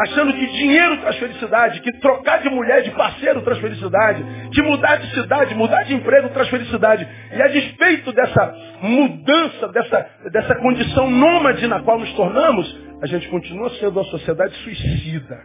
[0.00, 4.96] achando que dinheiro traz felicidade, que trocar de mulher, de parceiro traz felicidade, que mudar
[4.96, 7.06] de cidade, mudar de emprego traz felicidade.
[7.32, 13.28] E a despeito dessa mudança, dessa, dessa condição nômade na qual nos tornamos, a gente
[13.28, 15.44] continua sendo uma sociedade suicida.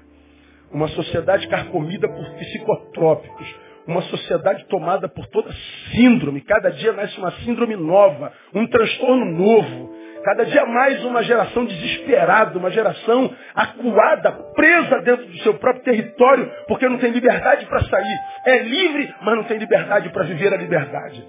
[0.72, 3.54] Uma sociedade carcomida por psicotrópicos.
[3.86, 5.54] Uma sociedade tomada por toda
[5.91, 6.39] síndrome.
[6.39, 9.93] Cada dia nasce uma síndrome nova, um transtorno novo.
[10.24, 16.50] Cada dia mais uma geração desesperada, uma geração acuada, presa dentro do seu próprio território,
[16.65, 18.19] porque não tem liberdade para sair.
[18.45, 21.28] É livre, mas não tem liberdade para viver a liberdade.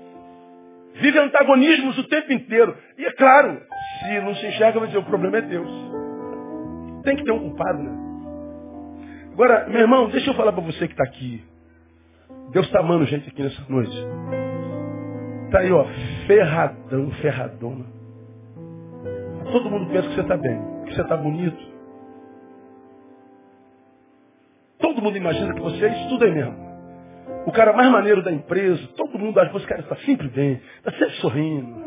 [0.94, 2.76] Vive antagonismos o tempo inteiro.
[2.96, 3.60] E é claro,
[3.98, 5.89] se não se enxerga, vai dizer, o problema é Deus.
[7.02, 8.10] Tem que ter um culpado, né?
[9.32, 11.42] Agora, meu irmão, deixa eu falar para você que está aqui.
[12.52, 13.96] Deus está amando gente aqui nessa noite.
[15.46, 15.84] Está aí, ó,
[16.26, 17.84] ferradão, ferradona.
[19.50, 21.70] Todo mundo pensa que você está bem, que você está bonito.
[24.78, 26.70] Todo mundo imagina que você é isso tudo aí mesmo.
[27.46, 30.60] O cara mais maneiro da empresa, todo mundo acha que esse cara está sempre bem,
[30.78, 31.84] está sempre sorrindo.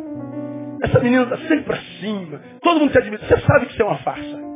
[0.84, 2.41] Essa menina está sempre para cima.
[2.62, 3.23] Todo mundo te admira.
[3.23, 4.52] Você sabe que isso é uma farsa.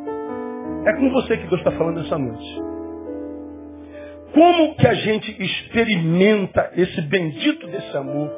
[0.88, 2.62] É com você que Deus está falando essa noite.
[4.34, 8.32] Como que a gente experimenta esse bendito desse amor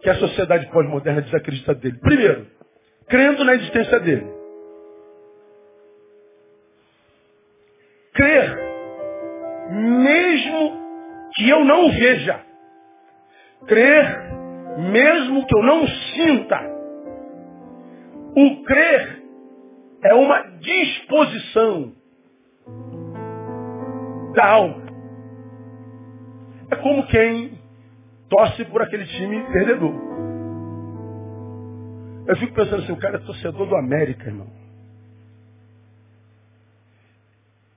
[0.00, 1.98] que a sociedade pós-moderna desacredita dele?
[1.98, 2.46] Primeiro,
[3.08, 4.26] crendo na existência dele.
[8.12, 8.56] Crer,
[9.72, 10.72] mesmo
[11.34, 12.40] que eu não veja.
[13.66, 14.22] Crer,
[14.92, 16.60] mesmo que eu não sinta.
[18.36, 19.23] O crer
[20.04, 21.94] é uma disposição
[24.34, 24.84] da alma.
[26.70, 27.58] É como quem
[28.28, 29.94] torce por aquele time perdedor.
[32.26, 34.48] Eu fico pensando assim, o cara é torcedor do América, irmão.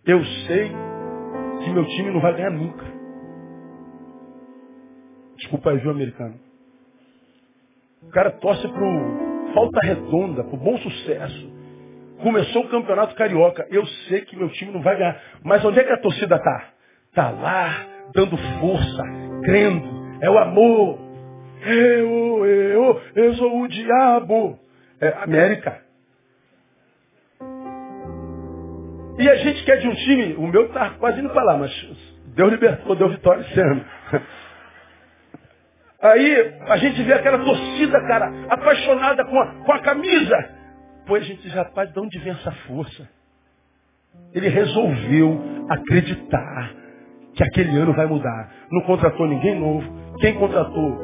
[0.06, 0.70] Eu sei
[1.64, 2.86] que meu time não vai ganhar nunca.
[5.38, 6.40] Desculpa aí, viu, americano?
[8.04, 11.57] O cara torce pro falta redonda, pro bom sucesso.
[12.22, 13.68] Começou o campeonato carioca.
[13.70, 15.22] Eu sei que meu time não vai ganhar.
[15.44, 16.70] Mas onde é que a torcida está?
[17.10, 19.04] Está lá, dando força,
[19.44, 19.88] crendo.
[20.22, 21.00] É o amor.
[21.66, 24.60] Eu, eu, eu sou o diabo.
[25.00, 25.82] É América.
[29.20, 31.72] E a gente quer de um time, o meu está quase indo para lá, mas
[32.36, 33.84] Deus libertou, deu vitória esse ano.
[36.00, 40.57] Aí a gente vê aquela torcida, cara, apaixonada com a, com a camisa
[41.08, 43.10] depois a gente já, rapaz, de onde vem essa força?
[44.34, 46.74] Ele resolveu acreditar
[47.34, 48.52] que aquele ano vai mudar.
[48.70, 49.90] Não contratou ninguém novo.
[50.20, 51.00] Quem contratou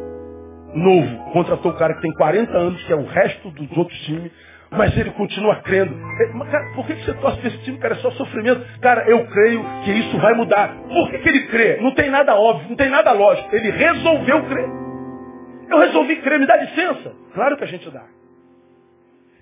[0.76, 4.30] novo, contratou o cara que tem 40 anos, que é o resto dos outros times,
[4.72, 5.96] mas ele continua crendo.
[6.34, 7.94] Mas, cara, por que você torce para esse time, cara?
[7.94, 8.62] É só sofrimento.
[8.82, 10.76] Cara, eu creio que isso vai mudar.
[10.86, 11.78] Por que, que ele crê?
[11.80, 13.56] Não tem nada óbvio, não tem nada lógico.
[13.56, 14.70] Ele resolveu crer.
[15.70, 17.16] Eu resolvi crer, me dá licença.
[17.34, 18.04] Claro que a gente dá.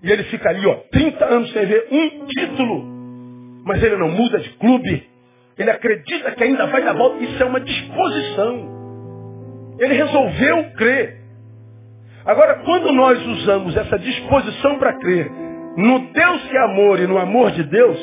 [0.03, 2.83] E ele fica ali, ó, 30 anos sem ver um título.
[3.65, 5.07] Mas ele não muda de clube.
[5.57, 7.23] Ele acredita que ainda vai dar volta.
[7.23, 9.77] Isso é uma disposição.
[9.79, 11.21] Ele resolveu crer.
[12.25, 15.31] Agora, quando nós usamos essa disposição para crer
[15.77, 17.97] no Deus que é amor e no amor de Deus,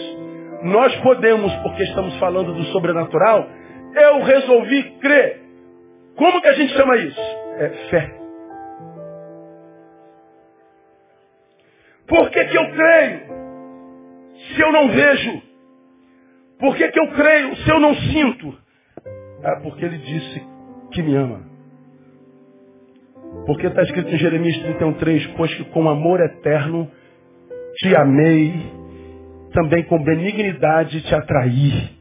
[0.63, 3.47] nós podemos, porque estamos falando do sobrenatural,
[3.95, 5.41] eu resolvi crer.
[6.17, 7.21] Como que a gente chama isso?
[7.59, 8.18] É fé.
[12.09, 13.21] Por que, que eu creio
[14.55, 15.43] se eu não vejo?
[16.59, 18.59] Por que, que eu creio se eu não sinto?
[19.43, 20.43] É porque ele disse
[20.93, 21.47] que me ama.
[23.47, 26.91] Porque está escrito em Jeremias 31,3, pois que com amor eterno
[27.77, 28.55] te amei,
[29.53, 31.99] também com benignidade te atraí.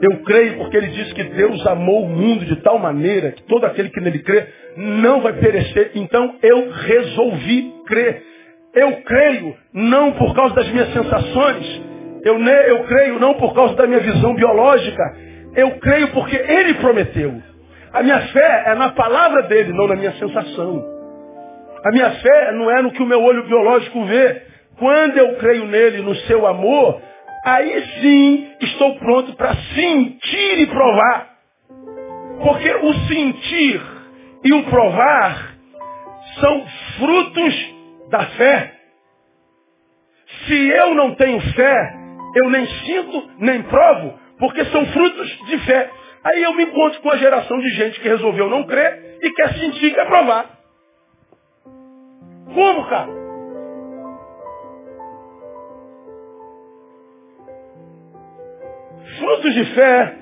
[0.00, 3.64] Eu creio porque ele disse que Deus amou o mundo de tal maneira que todo
[3.64, 5.92] aquele que nele crê não vai perecer.
[5.94, 8.35] Então eu resolvi crer.
[8.76, 11.82] Eu creio não por causa das minhas sensações.
[12.22, 15.02] Eu, eu creio não por causa da minha visão biológica.
[15.54, 17.40] Eu creio porque ele prometeu.
[17.90, 20.84] A minha fé é na palavra dele, não na minha sensação.
[21.82, 24.42] A minha fé não é no que o meu olho biológico vê.
[24.78, 27.00] Quando eu creio nele, no seu amor,
[27.46, 31.30] aí sim estou pronto para sentir e provar.
[32.42, 33.80] Porque o sentir
[34.44, 35.54] e o provar
[36.40, 36.66] são
[36.98, 37.75] frutos
[38.10, 38.72] da fé.
[40.46, 41.94] Se eu não tenho fé,
[42.34, 45.90] eu nem sinto, nem provo, porque são frutos de fé.
[46.24, 49.54] Aí eu me encontro com a geração de gente que resolveu não crer e quer
[49.54, 50.58] sentir quer provar.
[52.52, 53.26] Como, cara?
[59.18, 60.16] Frutos de fé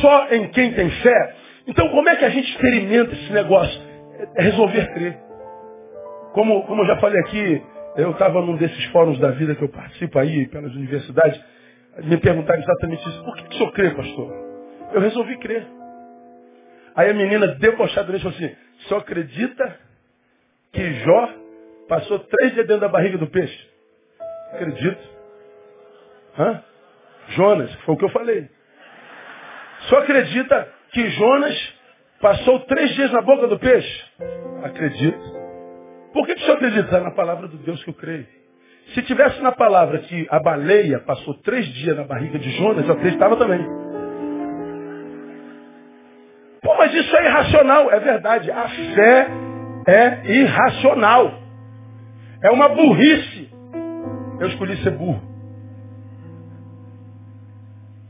[0.00, 1.36] só em quem tem fé.
[1.66, 3.80] Então como é que a gente experimenta esse negócio?
[4.36, 5.18] É resolver crer.
[6.34, 7.62] Como, como eu já falei aqui,
[7.96, 11.40] eu estava num desses fóruns da vida que eu participo aí, pelas universidades,
[12.02, 13.24] me perguntaram exatamente isso.
[13.24, 14.32] Por que, que o senhor crê, pastor?
[14.92, 15.64] Eu resolvi crer.
[16.96, 18.56] Aí a menina debochadamente falou assim,
[18.88, 19.78] só acredita
[20.72, 21.28] que Jó
[21.88, 23.68] passou três dias dentro da barriga do peixe?
[24.52, 25.08] Acredito.
[26.36, 26.64] Hã?
[27.28, 28.50] Jonas, foi o que eu falei.
[29.88, 31.74] Só acredita que Jonas
[32.20, 34.04] passou três dias na boca do peixe?
[34.64, 35.43] Acredito.
[36.14, 37.00] Por que, que o senhor acredita?
[37.00, 38.24] Na palavra do Deus que eu creio.
[38.94, 42.94] Se tivesse na palavra que a baleia passou três dias na barriga de Jonas, eu
[42.94, 43.66] acreditava também.
[46.62, 47.90] Pô, mas isso é irracional.
[47.90, 48.48] É verdade.
[48.48, 49.28] A fé
[49.88, 51.32] é irracional.
[52.42, 53.50] É uma burrice.
[54.38, 55.20] Eu escolhi ser burro.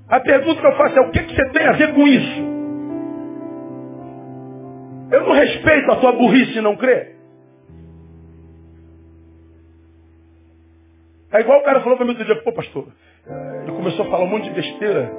[0.09, 2.55] A pergunta que eu faço é o que, que você tem a ver com isso?
[5.11, 7.15] Eu não respeito a tua burrice não crer.
[11.35, 12.87] É igual o cara falou para mim outro dia, pô pastor,
[13.63, 15.13] ele começou a falar um monte de besteira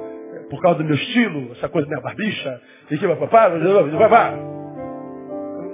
[0.49, 4.09] por causa do meu estilo, essa coisa da minha barbicha, e que vai papá, vai,
[4.09, 4.35] vai.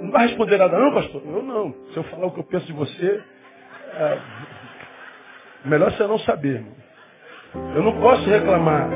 [0.02, 1.22] Não vai responder nada não, pastor?
[1.24, 1.72] Eu não.
[1.92, 3.22] Se eu falar o que eu penso de você,
[3.94, 4.18] é,
[5.66, 6.64] melhor você não saber.
[7.76, 8.90] Eu não posso reclamar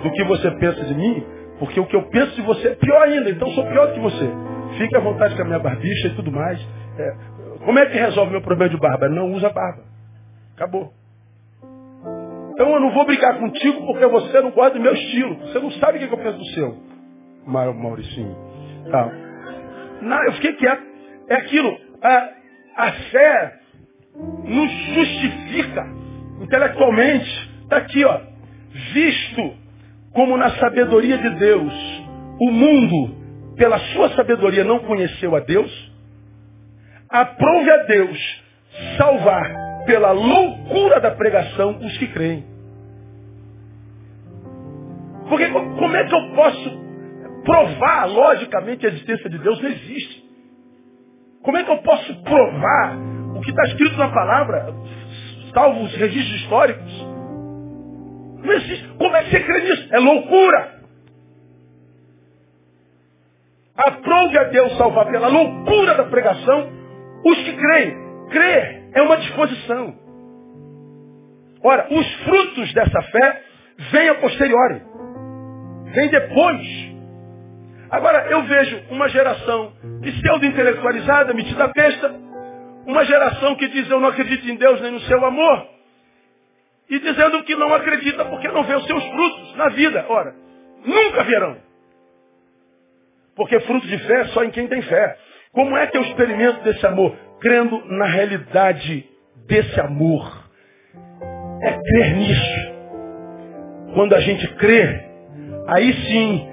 [0.00, 1.26] do que você pensa de mim,
[1.58, 3.94] porque o que eu penso de você é pior ainda, então eu sou pior do
[3.94, 4.30] que você.
[4.78, 6.60] Fique à vontade com a minha barbicha e tudo mais.
[6.98, 7.14] É,
[7.64, 9.08] como é que resolve meu problema de barba?
[9.08, 9.93] Não usa barba.
[10.56, 10.92] Acabou.
[12.52, 15.36] Então eu não vou brigar contigo porque você não gosta do meu estilo.
[15.40, 16.78] Você não sabe o que eu penso do seu.
[17.46, 18.36] Mauricinho.
[18.90, 19.10] Tá.
[20.00, 20.82] Não, eu fiquei quieto.
[21.28, 21.76] É aquilo.
[22.02, 22.30] A,
[22.76, 23.54] a fé
[24.44, 25.84] nos justifica
[26.40, 27.50] intelectualmente.
[27.62, 28.20] Está aqui, ó.
[28.92, 29.54] Visto
[30.12, 31.72] como na sabedoria de Deus
[32.40, 35.92] o mundo, pela sua sabedoria, não conheceu a Deus,
[37.08, 38.44] aprove a Deus
[38.96, 42.44] salvar pela loucura da pregação os que creem.
[45.28, 46.84] Porque como é que eu posso
[47.44, 49.60] provar logicamente a existência de Deus?
[49.60, 50.24] Não existe.
[51.42, 52.96] Como é que eu posso provar
[53.36, 54.74] o que está escrito na palavra,
[55.52, 57.06] salvo os registros históricos?
[58.42, 58.88] Não existe.
[58.98, 59.88] Como é que você crê nisso?
[59.94, 60.74] É loucura.
[63.76, 66.70] Aprove a Deus salvar pela loucura da pregação
[67.24, 68.04] os que creem.
[68.30, 69.94] Crer é uma disposição.
[71.62, 73.42] Ora, os frutos dessa fé
[73.90, 74.82] vêm a posteriori.
[75.92, 76.94] Vêm depois.
[77.90, 79.72] Agora, eu vejo uma geração
[80.02, 82.14] pseudo-intelectualizada, metida besta,
[82.86, 85.68] uma geração que diz eu não acredito em Deus nem no seu amor,
[86.90, 90.04] e dizendo que não acredita porque não vê os seus frutos na vida.
[90.08, 90.34] Ora,
[90.84, 91.56] nunca verão.
[93.34, 95.16] Porque fruto de fé é só em quem tem fé.
[95.52, 97.16] Como é que eu experimento desse amor?
[97.40, 99.04] Crendo na realidade
[99.46, 100.44] desse amor.
[101.62, 102.74] É crer nisso.
[103.94, 105.04] Quando a gente crê,
[105.68, 106.48] aí sim,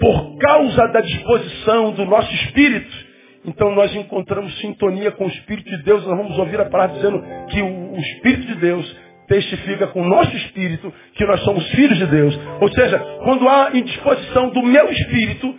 [0.00, 5.82] por causa da disposição do nosso espírito, então nós encontramos sintonia com o Espírito de
[5.82, 8.96] Deus, nós vamos ouvir a palavra dizendo que o, Espírito de Deus
[9.28, 12.38] testifica com o nosso espírito que nós somos filhos de Deus.
[12.60, 15.54] Ou seja, quando há indisposição do meu espírito,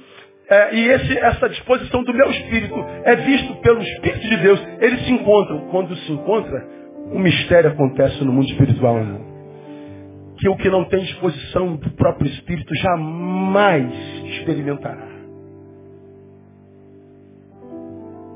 [0.47, 5.05] é, e esse, essa disposição do meu espírito é visto pelo Espírito de Deus, eles
[5.05, 5.67] se encontram.
[5.69, 6.67] Quando se encontra,
[7.11, 8.97] um mistério acontece no mundo espiritual.
[10.37, 13.91] Que o que não tem disposição do próprio Espírito jamais
[14.25, 15.15] experimentará.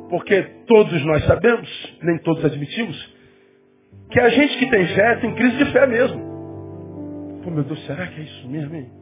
[0.10, 3.16] Porque todos nós sabemos, nem todos admitimos,
[4.10, 6.20] que a gente que tem fé tem crise de fé mesmo.
[7.44, 8.99] Pô, meu Deus, será que é isso mesmo, hein?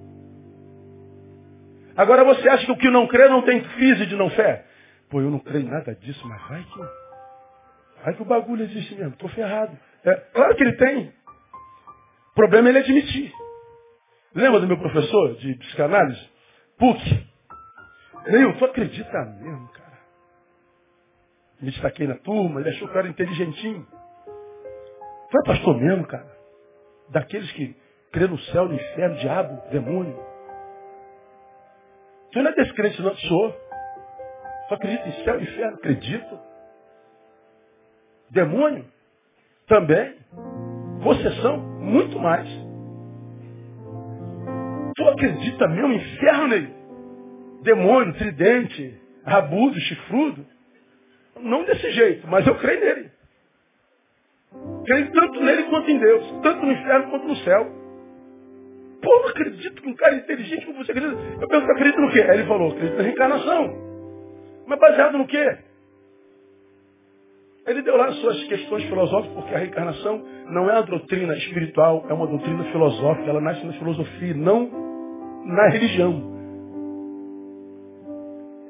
[1.98, 4.64] Agora você acha que o que não crê não tem crise de não fé?
[5.10, 6.80] Pô, eu não creio nada disso, mas vai que.
[8.04, 9.76] Vai que o bagulho existe mesmo, estou ferrado.
[10.06, 11.12] É, claro que ele tem.
[12.32, 13.34] O problema é ele admitir.
[14.36, 16.30] Lembra do meu professor de psicanálise?
[16.78, 17.28] PUC.
[18.28, 19.98] Neil, tu acredita mesmo, cara?
[21.60, 23.88] Me destaquei na turma, ele achou que eu era inteligentinho.
[25.32, 26.32] Foi pastor mesmo, cara.
[27.10, 27.76] Daqueles que
[28.12, 30.37] crê no céu, no inferno, diabo, demônio.
[32.38, 33.52] Tu não é descrente, não sou.
[34.68, 35.78] Tu acredita em céu e inferno?
[35.78, 36.40] Acredito.
[38.30, 38.86] Demônio?
[39.66, 40.16] Também.
[41.02, 41.58] Possessão?
[41.58, 42.48] Muito mais.
[44.96, 46.76] Tu acredita mesmo em inferno, Ney?
[47.64, 50.46] Demônio, tridente, rabudo, chifrudo?
[51.40, 53.12] Não desse jeito, mas eu creio nele.
[54.86, 56.42] Creio tanto nele quanto em Deus.
[56.44, 57.77] Tanto no inferno quanto no céu.
[59.02, 61.22] Pô, não acredito que um cara inteligente como você acredita.
[61.42, 62.22] Eu pergunto, acredita no quê?
[62.22, 63.88] Aí ele falou, acredita na reencarnação.
[64.68, 65.58] Mas baseado no quê?
[67.68, 72.06] Ele deu lá as suas questões filosóficas, porque a reencarnação não é uma doutrina espiritual,
[72.10, 73.30] é uma doutrina filosófica.
[73.30, 74.72] Ela nasce na filosofia, não
[75.46, 76.38] na religião.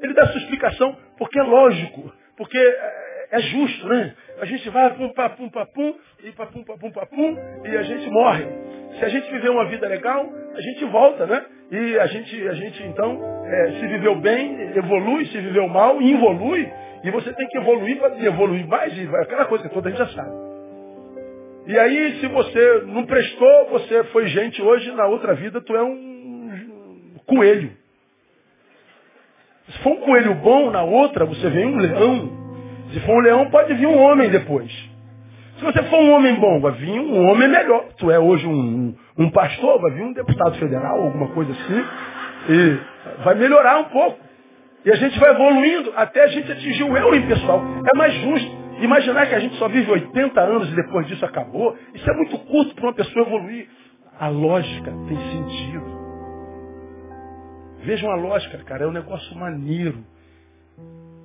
[0.02, 4.14] Ele dá sua explicação porque é lógico, porque é, é justo, né?
[4.40, 8.46] A gente vai pum, papum, papum, e papum, papum, papum, e a gente morre.
[8.98, 11.44] Se a gente viver uma vida legal, a gente volta, né?
[11.70, 16.68] E a gente, a gente então, é, se viveu bem, evolui, se viveu mal, involui.
[17.04, 19.98] E você tem que evoluir para evoluir mais, e aquela coisa que toda a gente
[19.98, 20.48] já sabe.
[21.66, 25.82] E aí, se você não prestou, você foi gente hoje, na outra vida tu é
[25.82, 26.18] um
[27.26, 27.70] coelho.
[29.68, 32.30] Se for um coelho bom, na outra você vem um leão.
[32.92, 34.72] Se for um leão, pode vir um homem depois.
[35.58, 37.84] Se você for um homem bom, vai vir um homem melhor.
[37.98, 41.84] Tu é hoje um, um pastor, vai vir um deputado federal, alguma coisa assim.
[42.48, 44.20] E vai melhorar um pouco.
[44.84, 47.60] E a gente vai evoluindo até a gente atingir o eu impessoal.
[47.92, 48.56] É mais justo.
[48.80, 52.38] Imaginar que a gente só vive 80 anos e depois disso acabou, isso é muito
[52.38, 53.68] curto para uma pessoa evoluir.
[54.20, 55.98] A lógica tem sentido.
[57.82, 60.04] Vejam a lógica, cara, é um negócio maneiro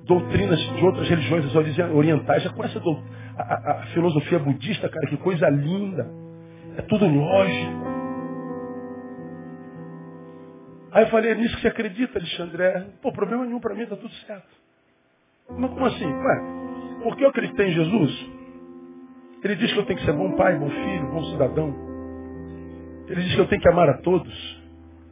[0.04, 1.44] doutrinas de outras religiões
[1.94, 2.42] orientais.
[2.42, 6.08] Já conhece a, a, a, filosofia budista, cara, que coisa linda.
[6.76, 7.94] É tudo lógico.
[10.92, 12.62] Aí eu falei, é nisso que você acredita, Alexandre?
[12.62, 14.48] É, pô, problema nenhum para mim, tá tudo certo.
[15.50, 16.06] Mas como assim?
[16.06, 16.42] Ué,
[17.02, 18.30] porque eu acreditei em Jesus?
[19.42, 21.74] Ele diz que eu tenho que ser bom pai, bom filho, bom cidadão.
[23.08, 24.62] Ele diz que eu tenho que amar a todos.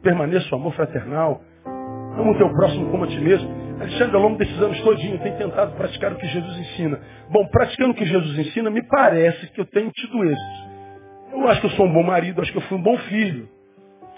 [0.01, 1.41] Permaneça o amor fraternal.
[1.65, 3.62] Amo o teu próximo como a ti mesmo.
[3.79, 6.99] Alexandre, ao longo desses anos todinho, tem tentado praticar o que Jesus ensina.
[7.29, 10.73] Bom, praticando o que Jesus ensina, me parece que eu tenho tido êxito.
[11.31, 13.49] Eu acho que eu sou um bom marido, acho que eu fui um bom filho.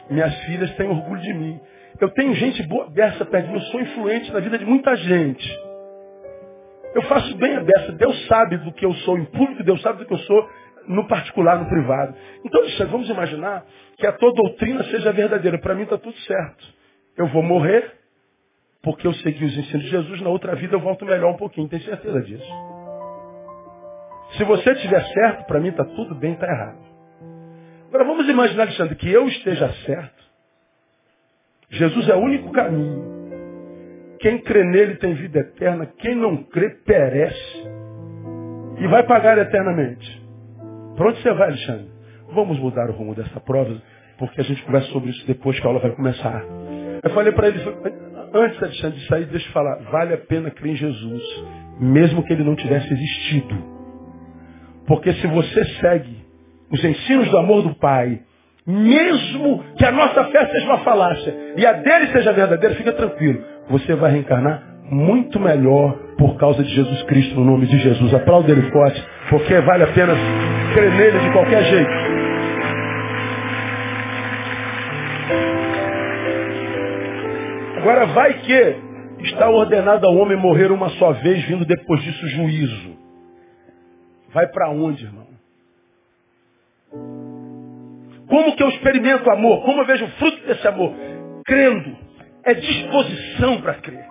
[0.10, 1.60] Minhas filhas têm orgulho de mim.
[2.00, 4.96] Eu tenho gente boa dessa perto de mim, eu sou influente na vida de muita
[4.98, 5.60] gente.
[6.94, 7.92] Eu faço bem a dessa.
[7.94, 10.50] Deus sabe do que eu sou em público, Deus sabe do que eu sou
[10.88, 12.16] no particular, no privado.
[12.44, 13.66] Então, Alexandre, vamos imaginar
[13.98, 15.58] que a tua doutrina seja verdadeira.
[15.58, 16.66] Para mim está tudo certo.
[17.18, 17.92] Eu vou morrer,
[18.86, 21.68] porque eu segui os ensinos de Jesus, na outra vida eu volto melhor um pouquinho,
[21.68, 22.46] tem certeza disso.
[24.38, 26.78] Se você estiver certo, para mim está tudo bem, está errado.
[27.88, 30.24] Agora vamos imaginar, Alexandre, que eu esteja certo.
[31.72, 33.16] Jesus é o único caminho.
[34.20, 37.68] Quem crê nele tem vida eterna, quem não crê perece.
[38.78, 40.24] E vai pagar eternamente.
[40.96, 41.90] Para onde você vai, Alexandre?
[42.30, 43.82] Vamos mudar o rumo dessa prova,
[44.20, 46.44] porque a gente conversa sobre isso depois que a aula vai começar.
[47.04, 47.60] Eu falei para ele,
[48.36, 49.78] Antes, de sair, deixa eu falar.
[49.90, 51.24] Vale a pena crer em Jesus.
[51.80, 53.56] Mesmo que ele não tivesse existido.
[54.86, 56.18] Porque se você segue
[56.70, 58.20] os ensinos do amor do Pai,
[58.68, 63.42] mesmo que a nossa fé seja uma falácia e a dele seja verdadeira, fica tranquilo.
[63.70, 64.62] Você vai reencarnar
[64.92, 68.14] muito melhor por causa de Jesus Cristo, no nome de Jesus.
[68.14, 70.14] Aplauda ele forte, porque vale a pena
[70.74, 72.35] crer nele de qualquer jeito.
[77.86, 82.98] Agora vai que Está ordenado ao homem morrer uma só vez, vindo depois disso juízo.
[84.30, 85.28] Vai para onde, irmão?
[88.28, 89.64] Como que eu experimento amor?
[89.64, 90.94] Como eu vejo o fruto desse amor?
[91.46, 91.96] Crendo.
[92.44, 94.06] É disposição para crer.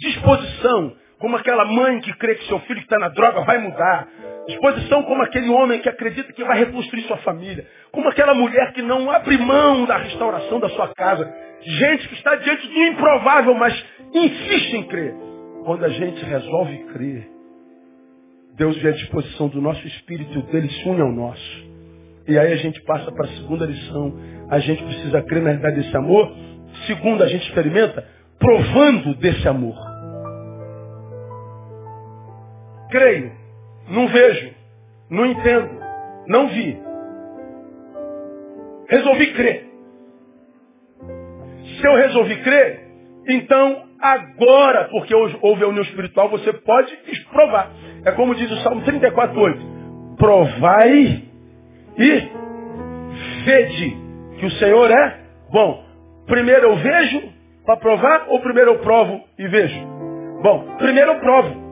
[0.00, 0.96] Disposição.
[1.18, 4.08] Como aquela mãe que crê que seu filho que está na droga vai mudar.
[4.46, 7.66] Disposição como aquele homem que acredita que vai reconstruir sua família.
[7.92, 11.47] Como aquela mulher que não abre mão da restauração da sua casa.
[11.60, 13.84] Gente que está diante do improvável, mas
[14.14, 15.14] insiste em crer.
[15.64, 17.28] Quando a gente resolve crer,
[18.54, 21.68] Deus vê a disposição do nosso espírito dele se une ao nosso.
[22.26, 24.14] E aí a gente passa para a segunda lição.
[24.50, 26.30] A gente precisa crer na realidade desse amor.
[26.86, 28.06] Segundo, a gente experimenta
[28.38, 29.76] provando desse amor.
[32.90, 33.32] Creio,
[33.90, 34.54] não vejo,
[35.10, 35.70] não entendo,
[36.26, 36.78] não vi.
[38.88, 39.67] Resolvi crer.
[41.80, 42.80] Se eu resolvi crer,
[43.28, 46.96] então agora, porque houve a união espiritual, você pode
[47.30, 47.70] provar.
[48.04, 49.60] É como diz o Salmo 34, 8.
[50.16, 51.22] Provai
[51.96, 52.28] e
[53.44, 53.96] vede
[54.38, 55.20] que o Senhor é
[55.52, 55.84] bom.
[56.26, 57.22] Primeiro eu vejo
[57.64, 59.80] para provar ou primeiro eu provo e vejo?
[60.42, 61.68] Bom, primeiro eu provo.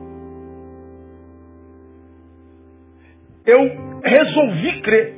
[3.45, 5.15] Eu resolvi crer.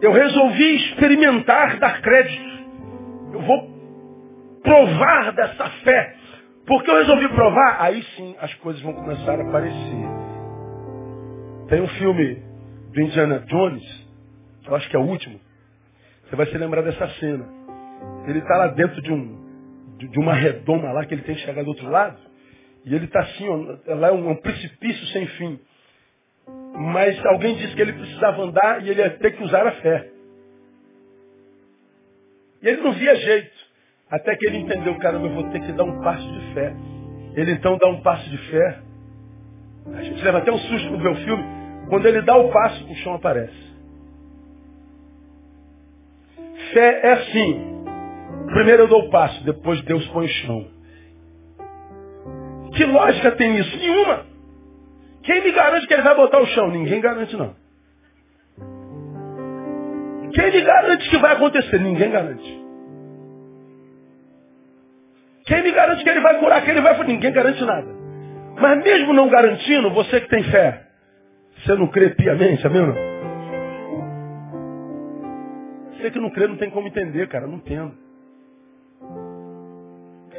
[0.00, 2.50] Eu resolvi experimentar dar crédito.
[3.34, 3.69] Eu vou
[4.62, 6.16] provar dessa fé.
[6.66, 10.06] Porque eu resolvi provar, aí sim as coisas vão começar a aparecer.
[11.68, 12.42] Tem um filme
[12.92, 14.08] do Indiana Jones,
[14.66, 15.40] eu acho que é o último.
[16.28, 17.44] Você vai se lembrar dessa cena.
[18.26, 21.62] Ele está lá dentro de, um, de, uma redoma lá que ele tem que chegar
[21.62, 22.18] do outro lado.
[22.84, 25.60] E ele está assim, ó, lá é um, um precipício sem fim.
[26.76, 30.08] Mas alguém disse que ele precisava andar e ele ia ter que usar a fé.
[32.62, 33.59] E ele não via jeito.
[34.10, 36.74] Até que ele entendeu, caramba, eu vou ter que dar um passo de fé.
[37.34, 38.80] Ele então dá um passo de fé.
[39.94, 41.44] A gente leva até um susto no o filme.
[41.88, 43.70] Quando ele dá o passo, o chão aparece.
[46.72, 47.84] Fé é assim.
[48.46, 50.66] Primeiro eu dou o passo, depois Deus põe o chão.
[52.74, 53.76] Que lógica tem isso?
[53.76, 54.26] Nenhuma.
[55.22, 56.68] Quem me garante que ele vai botar o chão?
[56.70, 57.54] Ninguém garante não.
[60.32, 61.80] Quem me garante que vai acontecer?
[61.80, 62.59] Ninguém garante.
[66.10, 66.96] Ele vai curar, que ele vai...
[67.04, 67.88] Ninguém garante nada.
[68.60, 70.82] Mas mesmo não garantindo, você que tem fé,
[71.56, 72.86] você não crê piamente, amém?
[72.86, 73.10] Não?
[75.96, 77.94] Você que não crê não tem como entender, cara, não entendo.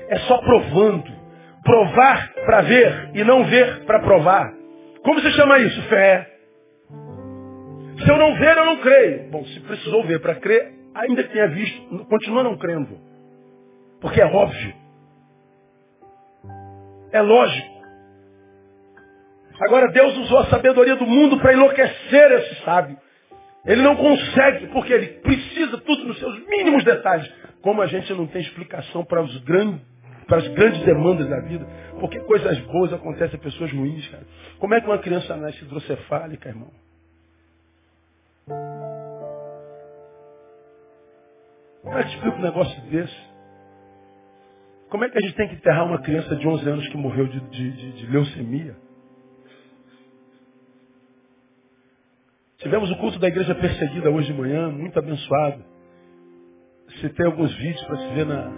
[0.10, 1.22] É só provando.
[1.64, 4.52] Provar para ver e não ver para provar.
[5.04, 5.82] Como se chama isso?
[5.84, 6.28] Fé.
[8.04, 9.30] Se eu não ver, eu não creio.
[9.30, 12.98] Bom, se precisou ver para crer, ainda que tenha visto, continua não crendo.
[14.02, 14.81] Porque é óbvio.
[17.12, 17.82] É lógico.
[19.60, 22.98] Agora Deus usou a sabedoria do mundo para enlouquecer esse sábio.
[23.66, 27.32] Ele não consegue, porque ele precisa tudo nos seus mínimos detalhes.
[27.62, 29.82] Como a gente não tem explicação para, grandes,
[30.26, 31.68] para as grandes demandas da vida.
[32.00, 34.24] Porque coisas boas acontecem a pessoas ruins, cara.
[34.58, 36.72] Como é que uma criança nasce hidrocefálica, irmão?
[41.84, 43.31] Como é que um negócio desse?
[44.92, 47.26] Como é que a gente tem que enterrar uma criança de 11 anos que morreu
[47.26, 48.76] de, de, de, de leucemia?
[52.58, 55.64] Tivemos o culto da igreja perseguida hoje de manhã, muito abençoado.
[57.00, 58.52] Citei alguns vídeos para se ver na,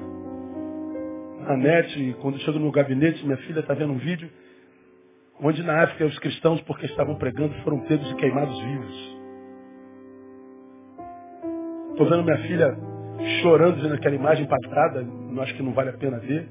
[1.50, 2.16] na net.
[2.20, 4.28] Quando chego no gabinete, minha filha está vendo um vídeo
[5.40, 9.20] onde na África os cristãos, porque estavam pregando, foram pegos e queimados vivos.
[11.92, 12.93] Estou vendo minha filha
[13.42, 15.06] chorando vendo aquela imagem impactada,
[15.42, 16.48] acho que não vale a pena ver.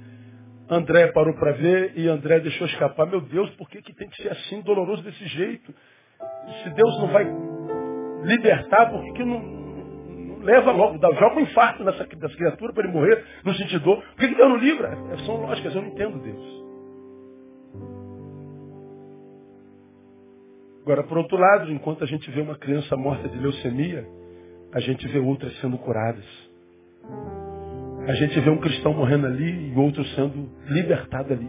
[0.68, 3.06] André parou para ver e André deixou escapar.
[3.06, 5.74] Meu Deus, por que, que tem que ser assim, doloroso desse jeito?
[6.62, 7.26] Se Deus não vai
[8.22, 12.72] libertar, por que, que não, não leva logo, dá, joga um infarto nessa, dessa criatura
[12.72, 14.02] para ele morrer, não sentir dor?
[14.02, 14.96] Por que, que Deus não livra?
[15.12, 16.62] É, são lógicas, eu não entendo Deus.
[20.82, 24.04] Agora, por outro lado, enquanto a gente vê uma criança morta de leucemia,
[24.72, 26.51] a gente vê outras sendo curadas.
[28.06, 31.48] A gente vê um cristão morrendo ali e outro sendo libertado ali.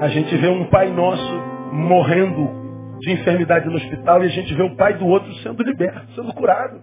[0.00, 1.32] A gente vê um pai nosso
[1.72, 6.12] morrendo de enfermidade no hospital e a gente vê o pai do outro sendo liberto,
[6.14, 6.80] sendo curado.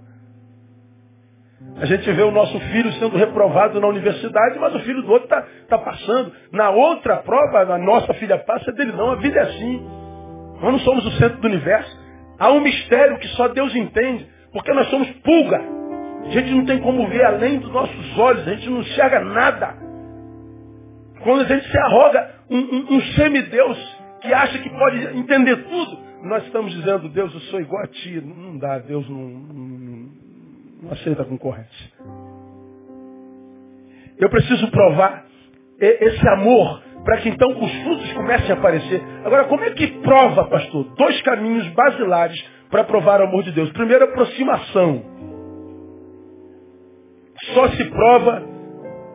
[1.78, 5.26] A gente vê o nosso filho sendo reprovado na universidade, mas o filho do outro
[5.26, 6.32] está tá passando.
[6.52, 9.12] Na outra prova, a nossa filha passa, dele não.
[9.12, 9.88] A vida é assim.
[10.62, 12.00] Nós não somos o centro do universo.
[12.38, 15.83] Há um mistério que só Deus entende, porque nós somos pulga.
[16.26, 19.76] A gente não tem como ver além dos nossos olhos, a gente não enxerga nada.
[21.22, 25.98] Quando a gente se arroga um, um, um semideus que acha que pode entender tudo,
[26.24, 28.22] nós estamos dizendo, Deus, eu sou igual a ti.
[28.22, 30.10] Não dá, Deus não, não,
[30.84, 31.92] não aceita concorrência.
[34.18, 35.26] Eu preciso provar
[35.80, 39.02] esse amor para que então os frutos comecem a aparecer.
[39.26, 40.86] Agora, como é que prova, pastor?
[40.96, 43.70] Dois caminhos basilares para provar o amor de Deus.
[43.72, 45.13] Primeiro, aproximação.
[47.54, 48.42] Só se prova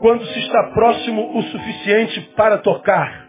[0.01, 3.29] quando se está próximo o suficiente para tocar.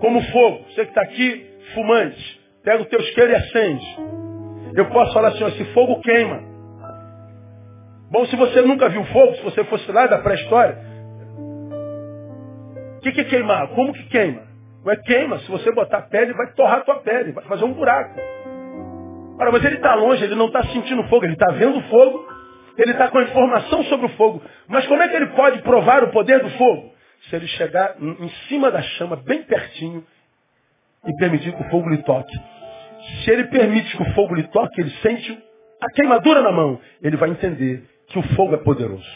[0.00, 0.64] Como fogo.
[0.68, 3.86] Você que está aqui, fumante, pega o teu isqueiro e acende.
[4.76, 6.42] Eu posso falar assim, esse fogo queima.
[8.10, 10.78] Bom, se você nunca viu fogo, se você fosse lá da pré-história,
[12.96, 13.68] o que, que é queimar?
[13.68, 14.42] Como que queima?
[14.84, 17.72] Não é queima, se você botar pele, vai torrar a tua pele, vai fazer um
[17.72, 18.20] buraco.
[19.38, 22.26] Ora, mas ele está longe, ele não está sentindo fogo, ele está vendo fogo,
[22.78, 24.42] ele está com a informação sobre o fogo.
[24.68, 26.94] Mas como é que ele pode provar o poder do fogo?
[27.28, 30.04] se ele chegar em cima da chama, bem pertinho,
[31.06, 32.34] e permitir que o fogo lhe toque.
[33.22, 35.38] Se ele permite que o fogo lhe toque, ele sente
[35.80, 39.06] a queimadura na mão, ele vai entender que o fogo é poderoso.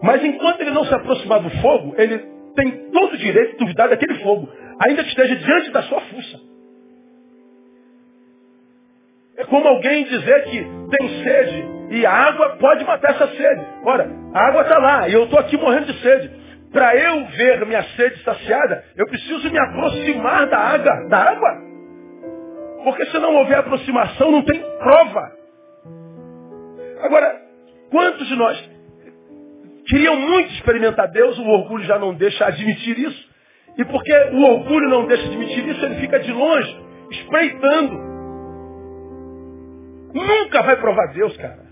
[0.00, 2.18] Mas enquanto ele não se aproximar do fogo, ele
[2.54, 4.48] tem todo o direito de duvidar daquele fogo,
[4.80, 6.40] ainda que esteja diante da sua fuça.
[9.38, 13.66] É como alguém dizer que tem sede e a água pode matar essa sede.
[13.84, 16.30] Ora, a água está lá e eu estou aqui morrendo de sede.
[16.72, 21.50] Para eu ver minha sede saciada, eu preciso me aproximar da água, da água.
[22.82, 25.32] Porque se não houver aproximação, não tem prova.
[27.00, 27.40] Agora,
[27.90, 28.70] quantos de nós
[29.86, 33.28] queriam muito experimentar Deus, o orgulho já não deixa admitir isso.
[33.78, 36.76] E porque o orgulho não deixa admitir isso, ele fica de longe,
[37.12, 38.07] espreitando.
[40.12, 41.68] Nunca vai provar Deus, cara.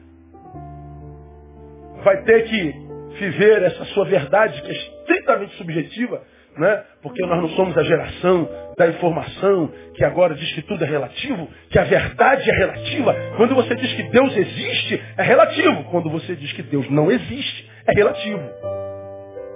[2.03, 2.75] Vai ter que
[3.19, 6.23] viver essa sua verdade que é estritamente subjetiva,
[6.57, 6.85] né?
[7.03, 11.49] porque nós não somos a geração da informação que agora diz que tudo é relativo,
[11.71, 13.15] que a verdade é relativa.
[13.37, 15.85] Quando você diz que Deus existe, é relativo.
[15.85, 18.43] Quando você diz que Deus não existe, é relativo.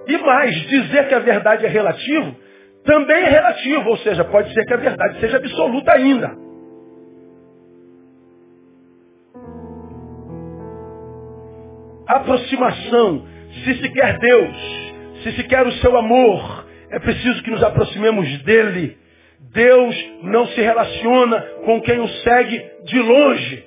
[0.06, 2.34] E mais, dizer que a verdade é relativo
[2.84, 6.34] também é relativo, ou seja, pode ser que a verdade seja absoluta ainda.
[12.16, 13.26] Aproximação
[13.64, 14.56] se se quer Deus,
[15.22, 18.98] se se quer o seu amor, é preciso que nos aproximemos dele.
[19.52, 23.64] Deus não se relaciona com quem o segue de longe.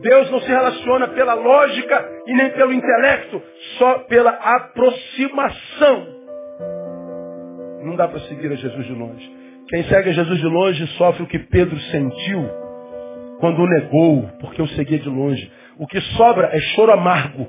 [0.00, 3.42] Deus não se relaciona pela lógica e nem pelo intelecto,
[3.78, 6.06] só pela aproximação.
[7.84, 9.30] Não dá para seguir a Jesus de longe.
[9.68, 12.64] Quem segue a Jesus de longe sofre o que Pedro sentiu
[13.40, 15.50] quando o negou, porque o seguia de longe.
[15.78, 17.48] O que sobra é choro amargo.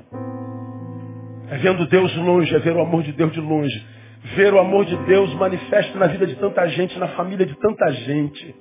[1.50, 3.86] É vendo Deus longe, é ver o amor de Deus de longe.
[4.34, 7.92] Ver o amor de Deus manifesto na vida de tanta gente, na família de tanta
[7.92, 8.54] gente.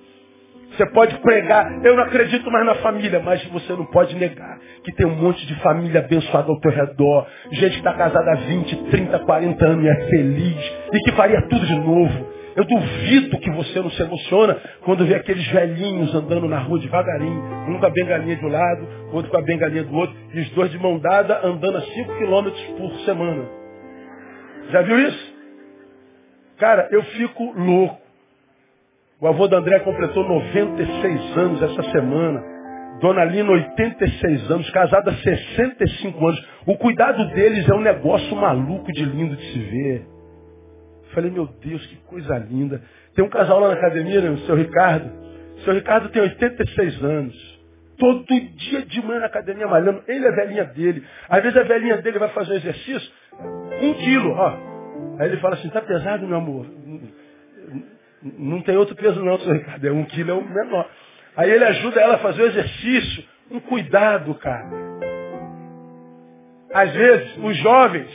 [0.71, 4.91] Você pode pregar, eu não acredito mais na família, mas você não pode negar que
[4.93, 7.25] tem um monte de família abençoada ao teu redor.
[7.51, 11.41] Gente que está casada há 20, 30, 40 anos e é feliz e que faria
[11.47, 12.34] tudo de novo.
[12.55, 17.43] Eu duvido que você não se emociona quando vê aqueles velhinhos andando na rua devagarinho,
[17.67, 20.49] um com a bengalinha de um lado, outro com a bengalinha do outro, e os
[20.51, 23.43] dois de mão dada andando a 5 quilômetros por semana.
[24.71, 25.35] Já viu isso?
[26.57, 27.99] Cara, eu fico louco.
[29.19, 32.41] O avô da André completou 96 anos essa semana.
[33.01, 36.47] Dona Lina, 86 anos, casada há 65 anos.
[36.65, 40.14] O cuidado deles é um negócio maluco de lindo de se ver.
[41.15, 42.81] Falei, meu Deus, que coisa linda.
[43.15, 45.09] Tem um casal lá na academia, né, o seu Ricardo.
[45.55, 47.55] O seu Ricardo tem 86 anos.
[47.97, 50.03] Todo dia de manhã na academia malhando.
[50.09, 51.05] Ele é a velhinha dele.
[51.29, 53.11] Às vezes a velhinha dele vai fazer um exercício,
[53.81, 54.57] um quilo, ó.
[55.17, 56.67] Aí ele fala assim, tá pesado, meu amor?
[58.21, 59.87] Não tem outro peso não, seu Ricardo.
[59.87, 60.89] É um quilo, é o menor.
[61.37, 63.23] Aí ele ajuda ela a fazer o exercício.
[63.49, 64.67] Um cuidado, cara.
[66.73, 68.09] Às vezes, os jovens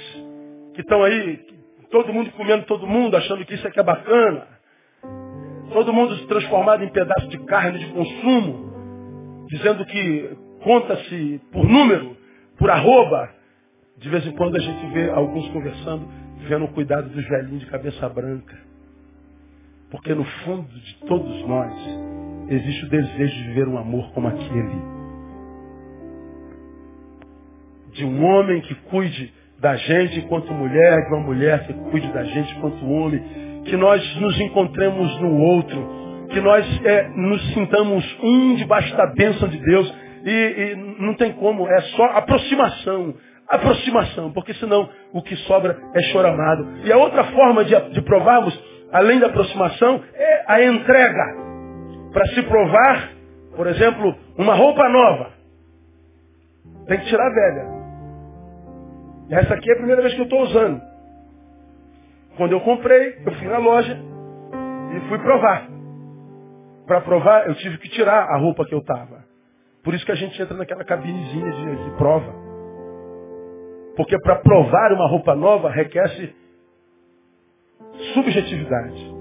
[0.74, 1.40] que estão aí,
[1.90, 4.46] Todo mundo comendo todo mundo, achando que isso aqui é bacana.
[5.72, 12.16] Todo mundo transformado em pedaço de carne de consumo, dizendo que conta-se por número,
[12.56, 13.30] por arroba.
[13.98, 16.08] De vez em quando a gente vê alguns conversando,
[16.48, 18.56] vendo o cuidado dos velhinhos de cabeça branca.
[19.90, 21.72] Porque no fundo de todos nós
[22.48, 24.80] existe o desejo de viver um amor como aquele.
[27.92, 32.24] De um homem que cuide da gente enquanto mulher, de uma mulher que cuide da
[32.24, 33.22] gente enquanto homem,
[33.64, 39.48] que nós nos encontremos no outro, que nós é, nos sintamos um debaixo da bênção
[39.48, 39.94] de Deus,
[40.24, 43.14] e, e não tem como, é só aproximação.
[43.48, 46.68] Aproximação, porque senão o que sobra é choramado.
[46.84, 48.58] E a outra forma de, de provarmos,
[48.92, 51.50] além da aproximação, é a entrega.
[52.12, 53.10] Para se provar,
[53.56, 55.30] por exemplo, uma roupa nova.
[56.86, 57.79] Tem que tirar a velha.
[59.30, 60.82] Essa aqui é a primeira vez que eu estou usando.
[62.36, 63.96] Quando eu comprei, eu fui na loja
[64.96, 65.68] e fui provar.
[66.86, 69.24] Para provar, eu tive que tirar a roupa que eu estava.
[69.84, 72.34] Por isso que a gente entra naquela cabinezinha de, de prova.
[73.96, 76.08] Porque para provar uma roupa nova requer
[78.14, 79.14] subjetividade,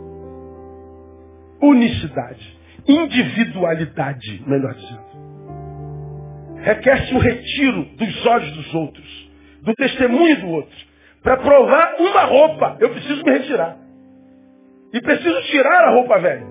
[1.61, 5.09] unicidade, individualidade, melhor dizendo.
[6.57, 9.18] Requer-se o retiro dos olhos dos outros,
[9.61, 10.77] do testemunho do outro.
[11.21, 13.77] Para provar uma roupa, eu preciso me retirar.
[14.93, 16.47] E preciso tirar a roupa velha.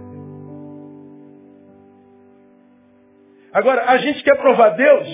[3.53, 5.09] Agora, a gente quer provar Deus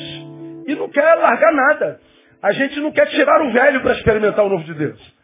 [0.67, 2.01] e não quer largar nada.
[2.43, 5.15] A gente não quer tirar o velho para experimentar o novo de Deus.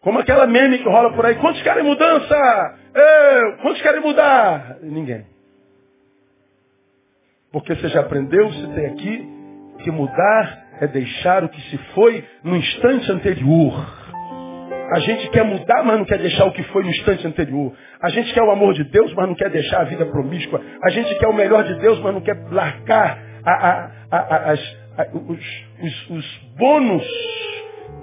[0.00, 1.36] Como aquela meme que rola por aí.
[1.36, 2.78] Quantos querem mudança?
[2.94, 4.78] Eu, quantos querem mudar?
[4.82, 5.24] Ninguém.
[7.52, 9.28] Porque você já aprendeu, você tem aqui,
[9.84, 14.04] que mudar é deixar o que se foi no instante anterior.
[14.94, 17.72] A gente quer mudar, mas não quer deixar o que foi no instante anterior.
[18.02, 20.60] A gente quer o amor de Deus, mas não quer deixar a vida promíscua.
[20.82, 24.54] A gente quer o melhor de Deus, mas não quer largar a, a, a,
[25.12, 27.04] os, os, os bônus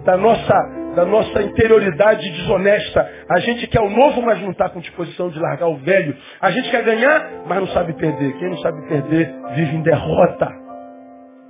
[0.04, 0.54] da nossa,
[0.96, 3.10] da nossa interioridade desonesta.
[3.30, 6.16] A gente quer o novo, mas não está com disposição de largar o velho.
[6.42, 8.34] A gente quer ganhar, mas não sabe perder.
[8.38, 10.61] Quem não sabe perder vive em derrota.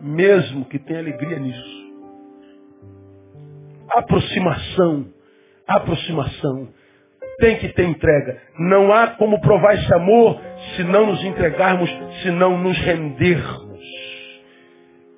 [0.01, 1.81] Mesmo que tenha alegria nisso.
[3.89, 5.11] Aproximação
[5.75, 6.69] aproximação.
[7.39, 8.39] Tem que ter entrega.
[8.59, 10.39] Não há como provar esse amor
[10.75, 11.89] se não nos entregarmos,
[12.21, 13.81] se não nos rendermos.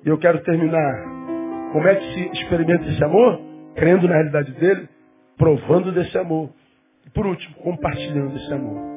[0.04, 1.14] E eu quero terminar.
[1.72, 3.40] Como é que se experimenta esse amor?
[3.74, 4.88] Crendo na realidade dele,
[5.36, 6.50] provando desse amor.
[7.04, 8.94] E por último, compartilhando esse amor.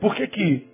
[0.00, 0.68] Por que que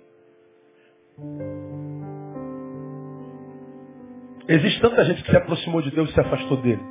[4.47, 6.81] existe tanta gente que se aproximou de Deus e se afastou dele?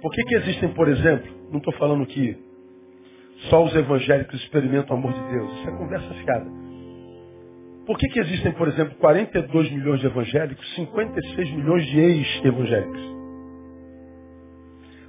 [0.00, 2.36] Por que, que existem, por exemplo, não estou falando que
[3.50, 6.50] só os evangélicos experimentam o amor de Deus, isso é conversa fiada.
[7.86, 13.12] Por que, que existem, por exemplo, 42 milhões de evangélicos, 56 milhões de ex-evangélicos?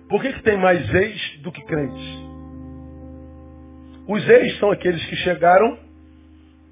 [0.09, 2.24] Por que, que tem mais ex do que crentes?
[4.07, 5.78] Os ex são aqueles que chegaram,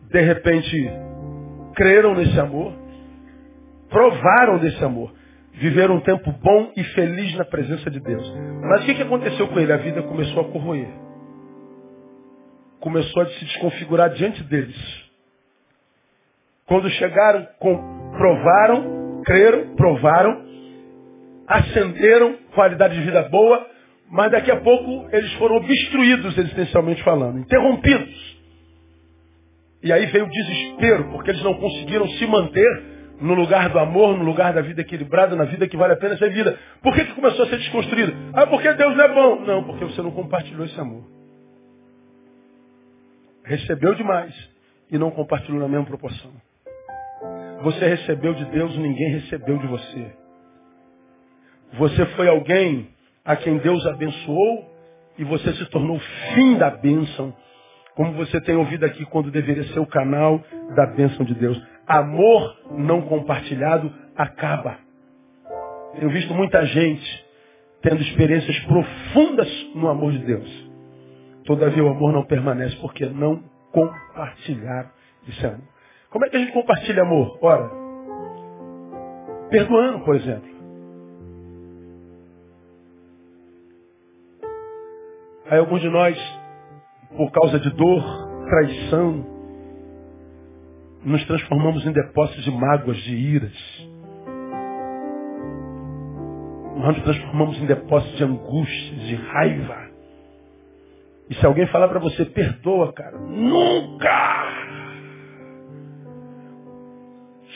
[0.09, 0.91] de repente,
[1.75, 2.73] creram nesse amor,
[3.91, 5.13] provaram desse amor
[5.53, 8.33] viveram um tempo bom e feliz na presença de Deus.
[8.61, 9.71] Mas o que, aconteceu com ele?
[9.71, 10.87] A vida começou a corroer.
[12.79, 14.75] Começou a se desconfigurar diante deles.
[16.65, 17.45] Quando chegaram,
[18.17, 20.45] provaram, creram, provaram,
[21.45, 23.67] ascenderam, qualidade de vida boa,
[24.09, 28.39] mas daqui a pouco eles foram obstruídos existencialmente falando, interrompidos.
[29.83, 32.90] E aí veio o desespero, porque eles não conseguiram se manter
[33.21, 36.17] no lugar do amor, no lugar da vida equilibrada, na vida que vale a pena
[36.17, 36.57] ser vida.
[36.81, 38.13] Por que, que começou a ser desconstruído?
[38.33, 39.45] Ah, porque Deus não é bom.
[39.45, 41.03] Não, porque você não compartilhou esse amor.
[43.45, 44.33] Recebeu demais
[44.91, 46.31] e não compartilhou na mesma proporção.
[47.61, 50.15] Você recebeu de Deus, ninguém recebeu de você.
[51.73, 52.89] Você foi alguém
[53.23, 54.71] a quem Deus abençoou
[55.17, 55.99] e você se tornou
[56.33, 57.33] fim da bênção.
[57.95, 60.43] Como você tem ouvido aqui quando deveria ser o canal
[60.75, 61.61] da bênção de Deus.
[61.87, 64.77] Amor não compartilhado acaba.
[65.95, 67.25] Tenho visto muita gente
[67.81, 70.71] tendo experiências profundas no amor de Deus.
[71.45, 74.89] Todavia o amor não permanece porque não compartilharam
[75.27, 75.67] esse amor.
[76.09, 77.37] Como é que a gente compartilha amor?
[77.41, 77.71] Ora,
[79.49, 80.51] perdoando, por exemplo.
[85.49, 86.17] Aí alguns de nós,
[87.17, 88.03] por causa de dor,
[88.45, 89.25] traição,
[91.03, 93.89] nos transformamos em depósitos de mágoas, de iras.
[96.77, 99.91] Nós nos transformamos em depósitos de angústias, de raiva.
[101.29, 104.61] E se alguém falar para você, perdoa, cara, nunca!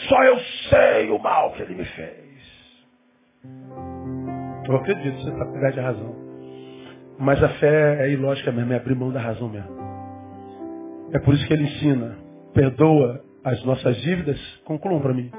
[0.07, 0.39] Só eu
[0.69, 2.25] sei o mal que ele me fez.
[4.67, 6.15] Eu acredito, você está com de razão.
[7.19, 9.75] Mas a fé é ilógica mesmo, é abrir mão da razão mesmo.
[11.13, 12.17] É por isso que ele ensina,
[12.53, 15.31] perdoa as nossas dívidas, concluam para mim.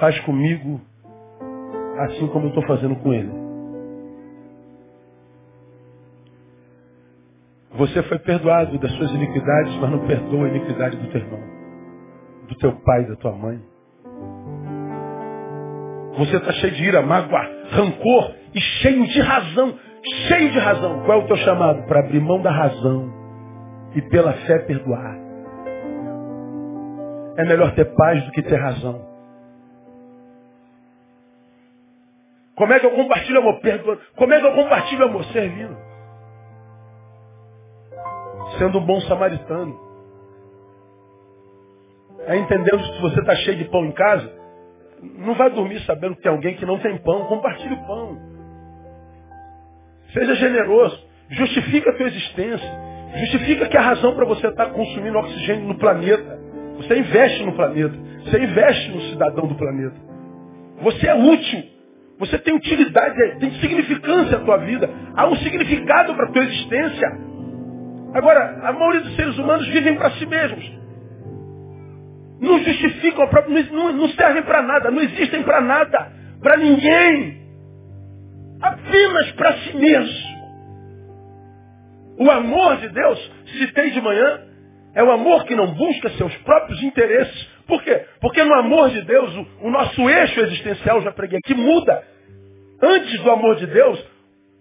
[0.00, 0.80] Faz comigo
[2.00, 3.30] assim como eu estou fazendo com ele.
[7.76, 11.40] Você foi perdoado das suas iniquidades, mas não perdoa a iniquidade do teu irmão,
[12.48, 13.60] do teu pai, da tua mãe.
[16.18, 17.40] Você está cheio de ira, mágoa,
[17.70, 19.78] rancor e cheio de razão.
[20.28, 21.02] Cheio de razão.
[21.04, 21.82] Qual é o teu chamado?
[21.86, 23.12] Para abrir mão da razão
[23.94, 25.16] e pela fé perdoar.
[27.36, 29.06] É melhor ter paz do que ter razão.
[32.56, 33.60] Como é que eu compartilho amor?
[33.60, 34.00] Perdoando.
[34.16, 35.24] Como é que eu compartilho amor?
[35.26, 35.76] Servindo.
[38.58, 39.78] Sendo um bom samaritano.
[42.26, 44.32] É entendendo que se você está cheio de pão em casa,
[45.02, 47.26] não vai dormir sabendo que tem alguém que não tem pão.
[47.26, 48.37] Compartilhe o pão.
[50.12, 50.98] Seja generoso.
[51.30, 52.70] Justifica a tua existência.
[53.16, 56.38] Justifica que a razão para você estar tá consumindo oxigênio no planeta.
[56.76, 57.94] Você investe no planeta.
[58.24, 59.96] Você investe no cidadão do planeta.
[60.82, 61.78] Você é útil.
[62.18, 64.90] Você tem utilidade, tem significância a tua vida.
[65.14, 67.08] Há um significado para a tua existência.
[68.12, 70.78] Agora, a maioria dos seres humanos vivem para si mesmos.
[72.40, 73.28] Não justificam,
[73.72, 77.37] não, não servem para nada, não existem para nada, para ninguém.
[78.60, 80.38] Apenas para si mesmo.
[82.18, 84.40] O amor de Deus, se tem de manhã,
[84.94, 88.02] é o amor que não busca seus próprios interesses, por quê?
[88.20, 92.02] Porque no amor de Deus, o, o nosso eixo existencial, já preguei aqui, muda.
[92.82, 94.02] Antes do amor de Deus,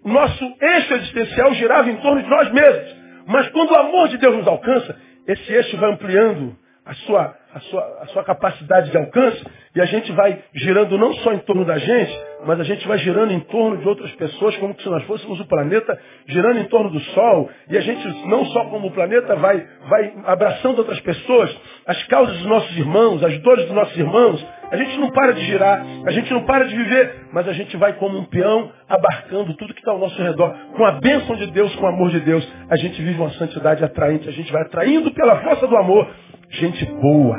[0.04, 2.98] o nosso eixo existencial girava em torno de nós mesmos.
[3.28, 4.95] Mas quando o amor de Deus nos alcança,
[5.26, 6.56] esse eixo vai ampliando
[6.88, 9.44] a sua, a sua, a sua capacidade de alcance
[9.76, 12.98] e a gente vai girando não só em torno da gente, mas a gente vai
[12.98, 16.90] girando em torno de outras pessoas, como se nós fôssemos o planeta, girando em torno
[16.90, 21.56] do Sol, e a gente, não só como o planeta, vai, vai abraçando outras pessoas,
[21.86, 24.44] as causas dos nossos irmãos, as dores dos nossos irmãos.
[24.70, 27.78] A gente não para de girar, a gente não para de viver, mas a gente
[27.78, 30.54] vai como um peão abarcando tudo que está ao nosso redor.
[30.76, 33.84] Com a bênção de Deus, com o amor de Deus, a gente vive uma santidade
[33.84, 36.10] atraente, a gente vai atraindo pela força do amor
[36.50, 37.38] gente boa.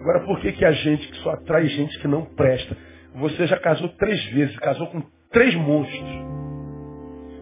[0.00, 2.76] Agora, por que, que a gente que só atrai gente que não presta?
[3.16, 6.10] Você já casou três vezes, casou com três monstros.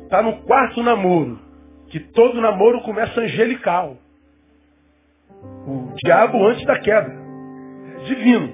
[0.05, 1.38] Está no quarto namoro,
[1.88, 3.99] que todo namoro começa angelical.
[5.66, 7.12] O diabo antes da queda.
[7.99, 8.53] É divino.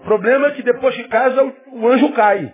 [0.00, 2.52] O problema é que depois que casa, o anjo cai.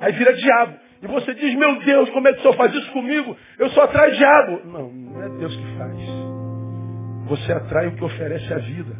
[0.00, 0.74] Aí vira diabo.
[1.02, 3.36] E você diz, meu Deus, como é que o senhor faz isso comigo?
[3.58, 4.60] Eu só atraio diabo.
[4.66, 6.25] Não, não é Deus que faz.
[7.26, 8.96] Você atrai o que oferece a vida.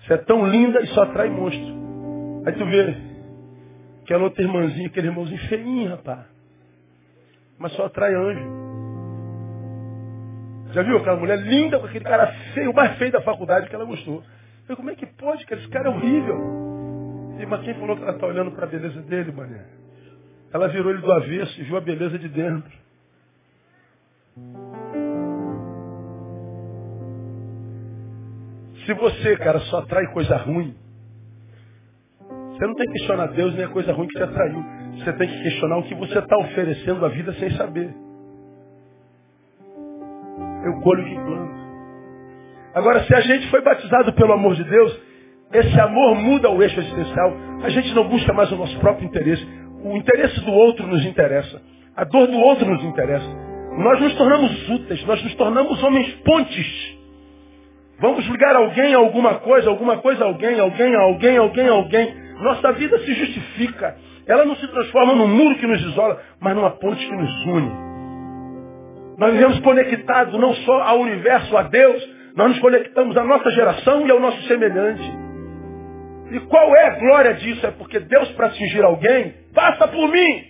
[0.00, 1.74] Você é tão linda e só atrai monstro.
[2.46, 2.96] Aí tu vê
[4.02, 6.26] aquela outra irmãzinha, aquele irmãozinho feinho, rapaz.
[7.58, 8.64] Mas só atrai anjo.
[10.72, 13.74] Já viu aquela mulher linda com aquele cara feio, o mais feio da faculdade que
[13.74, 14.22] ela gostou.
[14.68, 15.60] Eu como é que pode, cara?
[15.60, 16.36] Esse cara é horrível.
[17.38, 19.64] E, mas quem falou que ela está olhando para a beleza dele, mané?
[20.52, 22.84] Ela virou ele do avesso e viu a beleza de dentro.
[28.86, 30.74] Se você, cara, só atrai coisa ruim,
[32.50, 34.64] você não tem que questionar Deus nem a coisa ruim que te atraiu.
[34.98, 37.92] Você tem que questionar o que você está oferecendo à vida sem saber.
[40.64, 41.64] Eu colho o que planto.
[42.74, 45.00] Agora, se a gente foi batizado pelo amor de Deus,
[45.52, 47.32] esse amor muda o eixo existencial.
[47.62, 49.46] A gente não busca mais o nosso próprio interesse.
[49.82, 51.60] O interesse do outro nos interessa.
[51.96, 53.28] A dor do outro nos interessa.
[53.78, 57.03] Nós nos tornamos úteis, nós nos tornamos homens pontes
[58.04, 61.72] Vamos ligar alguém a alguma coisa, alguma coisa a alguém, alguém a alguém, alguém a
[61.72, 62.14] alguém.
[62.38, 63.96] Nossa vida se justifica.
[64.26, 67.72] Ela não se transforma num muro que nos isola, mas numa ponte que nos une.
[69.16, 74.06] Nós vivemos conectados não só ao universo, a Deus, nós nos conectamos à nossa geração
[74.06, 75.10] e ao nosso semelhante.
[76.32, 77.66] E qual é a glória disso?
[77.66, 80.44] É porque Deus, para atingir alguém, passa por mim.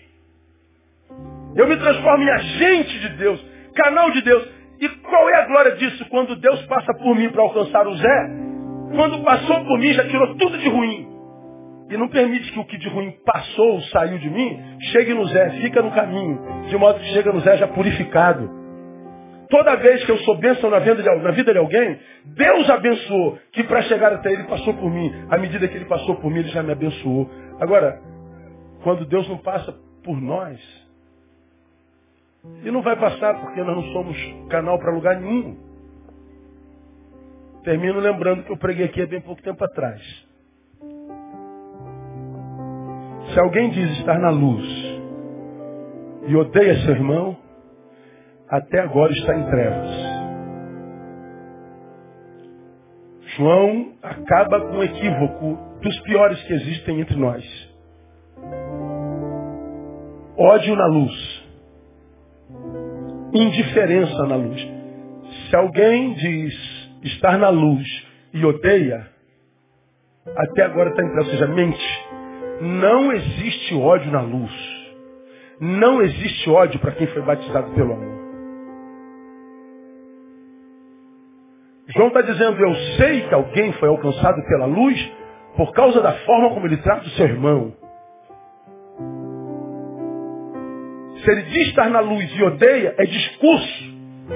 [1.55, 3.41] Eu me transformo em agente de Deus,
[3.77, 4.45] canal de Deus.
[4.85, 6.05] E qual é a glória disso?
[6.11, 8.31] Quando Deus passa por mim para alcançar o Zé,
[8.95, 11.09] quando passou por mim já tirou tudo de ruim.
[11.89, 14.61] E não permite que o que de ruim passou, saiu de mim,
[14.93, 16.39] chegue no Zé, fica no caminho.
[16.69, 18.51] De modo que chega no Zé já purificado.
[19.49, 21.99] Toda vez que eu sou bênção na vida, de, na vida de alguém,
[22.37, 25.11] Deus abençoou, que para chegar até ele passou por mim.
[25.31, 27.31] À medida que ele passou por mim, ele já me abençoou.
[27.59, 28.03] Agora,
[28.83, 29.75] quando Deus não passa
[30.05, 30.61] por nós,
[32.63, 34.17] e não vai passar porque nós não somos
[34.49, 35.57] canal para lugar nenhum.
[37.63, 40.01] Termino lembrando que eu preguei aqui há bem pouco tempo atrás.
[43.33, 44.65] Se alguém diz estar na luz
[46.27, 47.37] e odeia seu irmão,
[48.49, 50.15] até agora está em trevas.
[53.37, 57.43] João acaba com o equívoco dos piores que existem entre nós.
[60.37, 61.34] Ódio na luz.
[63.35, 64.69] Indiferença na luz.
[65.49, 66.55] Se alguém diz
[67.03, 67.85] estar na luz
[68.33, 69.09] e odeia,
[70.37, 72.05] até agora está em ou seja, mente.
[72.61, 74.53] Não existe ódio na luz.
[75.61, 78.25] Não existe ódio para quem foi batizado pelo amor.
[81.89, 85.13] João está dizendo, eu sei que alguém foi alcançado pela luz
[85.57, 87.73] por causa da forma como ele trata o seu irmão.
[91.25, 93.85] Se ele diz estar na luz e odeia, é discurso,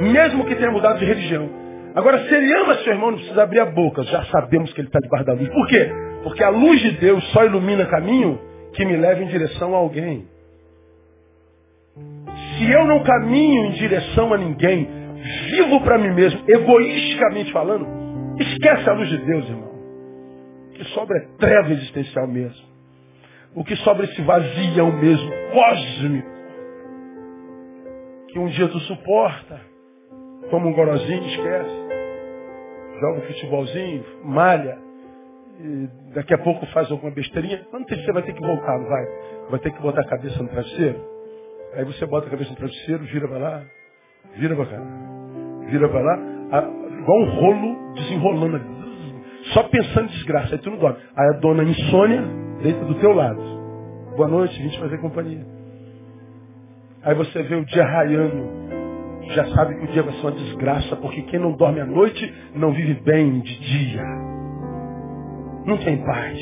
[0.00, 1.48] mesmo que tenha mudado de religião.
[1.94, 4.02] Agora, se ele ama seu irmão, não precisa abrir a boca.
[4.04, 5.48] Já sabemos que ele está debaixo da luz.
[5.50, 5.90] Por quê?
[6.22, 8.40] Porque a luz de Deus só ilumina caminho
[8.72, 10.26] que me leva em direção a alguém.
[12.56, 14.88] Se eu não caminho em direção a ninguém,
[15.50, 17.86] vivo para mim mesmo, egoisticamente falando,
[18.38, 19.72] esquece a luz de Deus, irmão.
[20.68, 22.66] O que sobra é treva existencial mesmo.
[23.54, 26.37] O que sobra é esse vazião mesmo, cósmico
[28.28, 29.60] que um dia tu suporta,
[30.50, 31.88] toma um gorozinho, esquece,
[33.00, 34.78] joga um futebolzinho, malha,
[36.14, 39.06] daqui a pouco faz alguma besteirinha, quando você vai ter que voltar, não vai?
[39.50, 41.00] Vai ter que botar a cabeça no travesseiro.
[41.74, 43.62] Aí você bota a cabeça no travesseiro, gira para lá,
[44.36, 44.82] vira para cá,
[45.68, 46.18] vira para lá,
[47.00, 48.78] igual um rolo desenrolando ali.
[49.54, 50.98] Só pensando em desgraça, aí tu não dorme.
[51.16, 52.22] Aí a dona insônia
[52.62, 53.40] deita do teu lado.
[54.16, 55.57] Boa noite, vim te fazer companhia.
[57.02, 58.68] Aí você vê o dia raiando.
[59.34, 62.34] Já sabe que o dia vai ser uma desgraça, porque quem não dorme à noite
[62.54, 64.02] não vive bem de dia.
[65.66, 66.38] Não tem paz.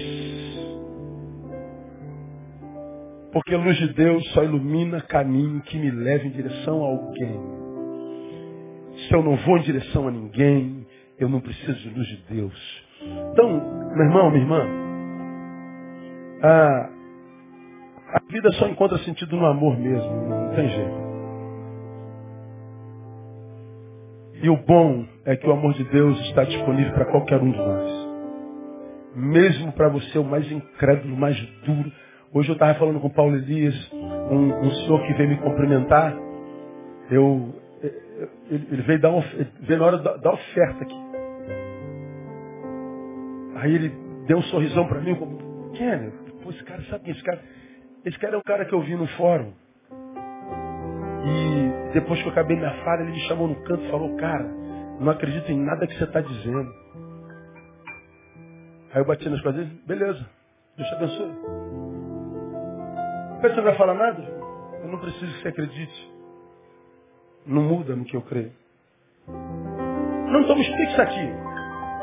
[3.33, 7.41] Porque a luz de Deus só ilumina caminho que me leva em direção a alguém.
[9.09, 10.87] Se eu não vou em direção a ninguém,
[11.19, 12.85] eu não preciso de luz de Deus.
[13.33, 13.51] Então,
[13.95, 14.67] meu irmão, minha irmã,
[16.43, 16.91] ah,
[18.17, 21.07] a vida só encontra sentido no amor mesmo, não tem jeito.
[24.43, 27.59] E o bom é que o amor de Deus está disponível para qualquer um de
[27.59, 28.07] nós.
[29.15, 31.93] Mesmo para você, o mais incrédulo, o mais duro.
[32.33, 36.17] Hoje eu estava falando com o Paulo Elias, um, um, senhor que veio me cumprimentar.
[37.11, 37.55] Eu,
[38.51, 39.25] ele, veio, dar uma,
[39.61, 40.97] veio na hora da, da oferta aqui.
[43.57, 43.93] Aí ele
[44.27, 45.39] deu um sorrisão para mim, como,
[45.79, 46.11] é?
[46.43, 47.56] Pô, esse cara sabe esse cara?
[48.07, 49.53] Esse cara é o cara que eu vi no fórum.
[51.25, 54.45] E depois que eu acabei minha fala, ele me chamou no canto e falou, cara,
[55.01, 56.73] não acredito em nada que você está dizendo.
[58.93, 60.25] Aí eu bati nas coisas dele, beleza,
[60.77, 61.33] Deus te abençoe.
[63.43, 64.23] Você não vai falar nada?
[64.83, 66.13] Eu não preciso que você acredite.
[67.45, 68.53] Não muda no que eu creio.
[69.27, 71.33] Não, explique isso aqui.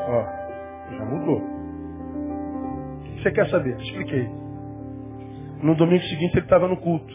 [0.06, 0.22] Ó,
[0.98, 1.38] já mudou.
[1.38, 3.80] O que você quer saber?
[3.80, 4.43] Expliquei.
[5.62, 7.12] No domingo seguinte ele estava no culto.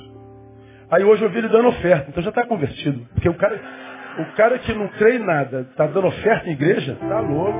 [0.91, 3.05] Aí hoje eu vi ele dando oferta, então já está convertido.
[3.13, 3.59] Porque o cara,
[4.19, 7.59] o cara que não crê em nada, está dando oferta em igreja, tá louco.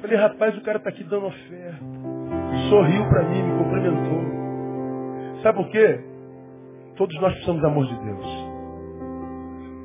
[0.00, 1.78] Falei, rapaz, o cara está aqui dando oferta.
[2.70, 5.42] Sorriu para mim, me cumprimentou.
[5.42, 6.00] Sabe por quê?
[6.96, 8.50] Todos nós precisamos do amor de Deus.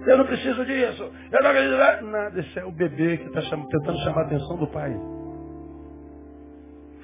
[0.07, 1.11] Eu não preciso disso.
[1.31, 2.05] Eu não acredito.
[2.05, 4.95] Nada, esse é o bebê que está tentando chamar a atenção do pai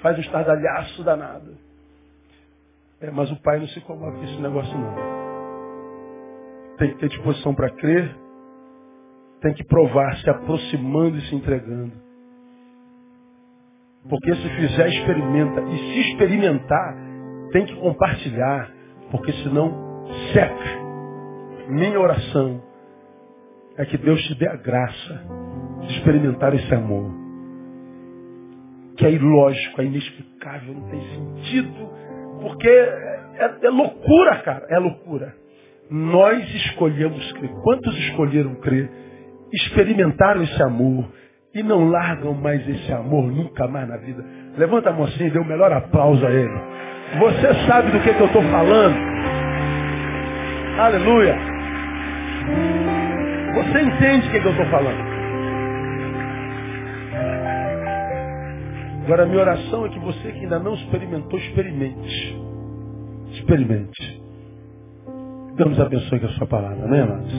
[0.02, 1.58] faz um estardalhaço danado.
[2.99, 4.95] É, mas o pai não se comove com esse negócio não.
[6.78, 8.16] Tem que ter disposição para crer,
[9.41, 11.93] tem que provar, se aproximando e se entregando.
[14.08, 15.62] Porque se fizer, experimenta.
[15.62, 16.95] E se experimentar,
[17.52, 18.72] tem que compartilhar.
[19.12, 20.82] Porque senão seca.
[21.70, 22.64] Minha oração
[23.78, 25.24] é que Deus te dê a graça
[25.82, 27.21] de experimentar esse amor
[29.02, 31.89] que é ilógico, é inexplicável, não tem sentido,
[32.39, 35.34] porque é, é loucura, cara, é loucura.
[35.89, 37.49] Nós escolhemos crer.
[37.64, 38.91] Quantos escolheram crer?
[39.52, 41.12] Experimentaram esse amor
[41.54, 44.24] e não largam mais esse amor nunca mais na vida.
[44.56, 46.62] Levanta a assim e dê o melhor aplauso a ele.
[47.18, 48.95] Você sabe do que, que eu estou falando?
[50.78, 51.36] Aleluia.
[53.56, 55.11] Você entende o que, que eu estou falando?
[59.04, 62.41] Agora, minha oração é que você que ainda não experimentou, experimente.
[63.32, 64.22] Experimente.
[65.56, 67.34] Deus abençoe com a sua palavra, né, amados?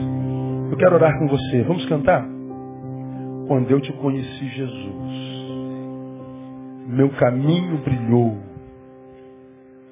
[0.71, 1.63] Eu quero orar com você.
[1.63, 2.25] Vamos cantar?
[3.47, 5.13] Quando eu te conheci, Jesus,
[6.87, 8.37] meu caminho brilhou.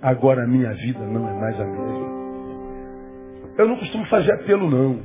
[0.02, 2.12] Agora a minha vida não é mais a mesma.
[3.58, 5.00] Eu não costumo fazer apelo, não.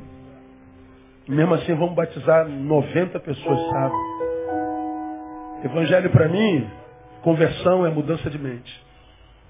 [1.27, 3.93] Mesmo assim, vamos batizar 90 pessoas, sabe?
[5.63, 6.67] Evangelho para mim,
[7.21, 8.85] conversão é mudança de mente.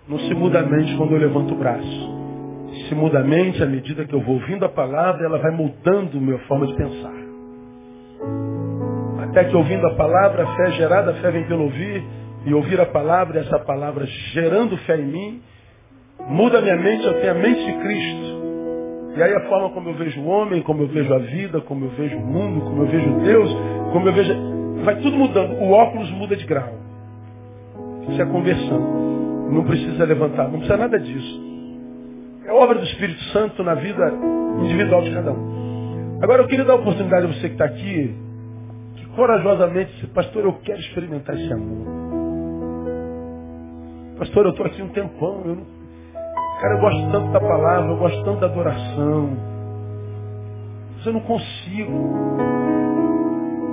[0.08, 2.28] não se muda a mente quando eu levanto o braço.
[2.88, 6.18] Se muda a mente à medida que eu vou ouvindo a palavra, ela vai mudando
[6.18, 7.14] a minha forma de pensar.
[9.24, 12.04] Até que ouvindo a palavra, a fé é gerada, a fé vem pelo ouvir,
[12.46, 15.42] e ouvir a palavra, essa palavra gerando fé em mim,
[16.30, 18.38] muda a minha mente, eu tenho a mente de Cristo.
[19.18, 21.86] E aí a forma como eu vejo o homem, como eu vejo a vida, como
[21.86, 23.52] eu vejo o mundo, como eu vejo Deus,
[23.92, 24.57] como eu vejo.
[24.84, 25.54] Vai tudo mudando.
[25.62, 26.74] O óculos muda de grau.
[28.10, 29.08] Isso é conversando.
[29.52, 31.42] Não precisa levantar, não precisa nada disso.
[32.46, 34.14] É obra do Espírito Santo na vida
[34.64, 36.20] individual de cada um.
[36.22, 38.16] Agora eu queria dar a oportunidade a você que está aqui,
[38.96, 41.88] que corajosamente disse, pastor, eu quero experimentar esse amor.
[44.18, 45.78] Pastor, eu estou aqui um tempão, eu não
[46.60, 49.30] Cara, eu gosto tanto da palavra, eu gosto tanto da adoração.
[50.96, 52.47] Mas eu não consigo.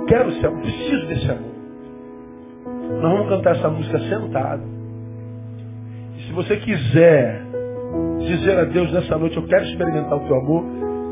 [0.07, 1.55] Quero ser, eu preciso desse amor.
[3.01, 4.63] Nós vamos cantar essa música sentado.
[6.17, 7.41] E se você quiser
[8.19, 10.63] dizer a Deus nessa noite, eu quero experimentar o teu amor,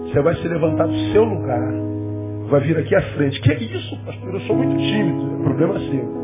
[0.03, 1.73] você vai se levantar do seu lugar.
[2.49, 3.41] Vai vir aqui à frente.
[3.41, 4.33] Que é isso, pastor?
[4.33, 5.39] Eu sou muito tímido.
[5.39, 6.23] É problema seu.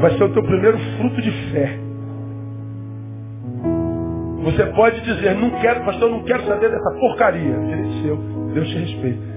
[0.00, 1.78] Vai ser o teu primeiro fruto de fé.
[4.44, 7.58] Você pode dizer, não quero, pastor, não quero saber dessa porcaria.
[7.58, 8.16] Direito seu,
[8.52, 9.33] Deus te respeita.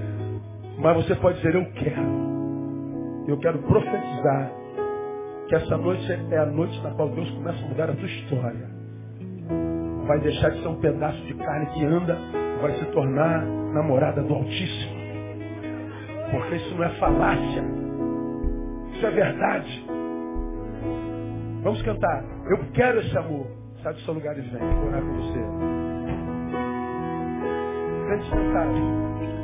[0.78, 2.28] Mas você pode dizer, eu quero.
[3.28, 4.52] Eu quero profetizar
[5.48, 8.70] que essa noite é a noite na qual Deus começa a mudar a tua história.
[10.06, 12.18] Vai deixar de ser um pedaço de carne que anda,
[12.62, 14.98] vai se tornar namorada do Altíssimo.
[16.30, 17.64] Porque isso não é falácia.
[18.94, 19.86] Isso é verdade.
[21.62, 22.24] Vamos cantar.
[22.50, 23.46] Eu quero esse amor.
[23.82, 24.60] Sai do seu lugar e vem.
[24.60, 25.40] Vou orar com você.
[28.06, 29.37] Grande sentado.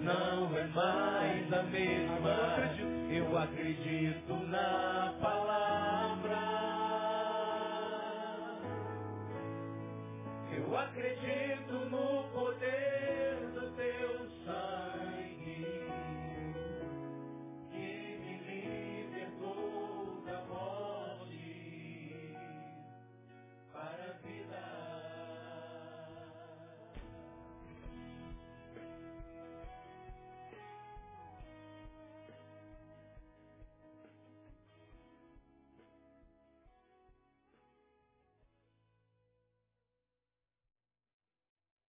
[0.00, 2.36] Não é mais a mesma.
[3.10, 4.95] Eu acredito na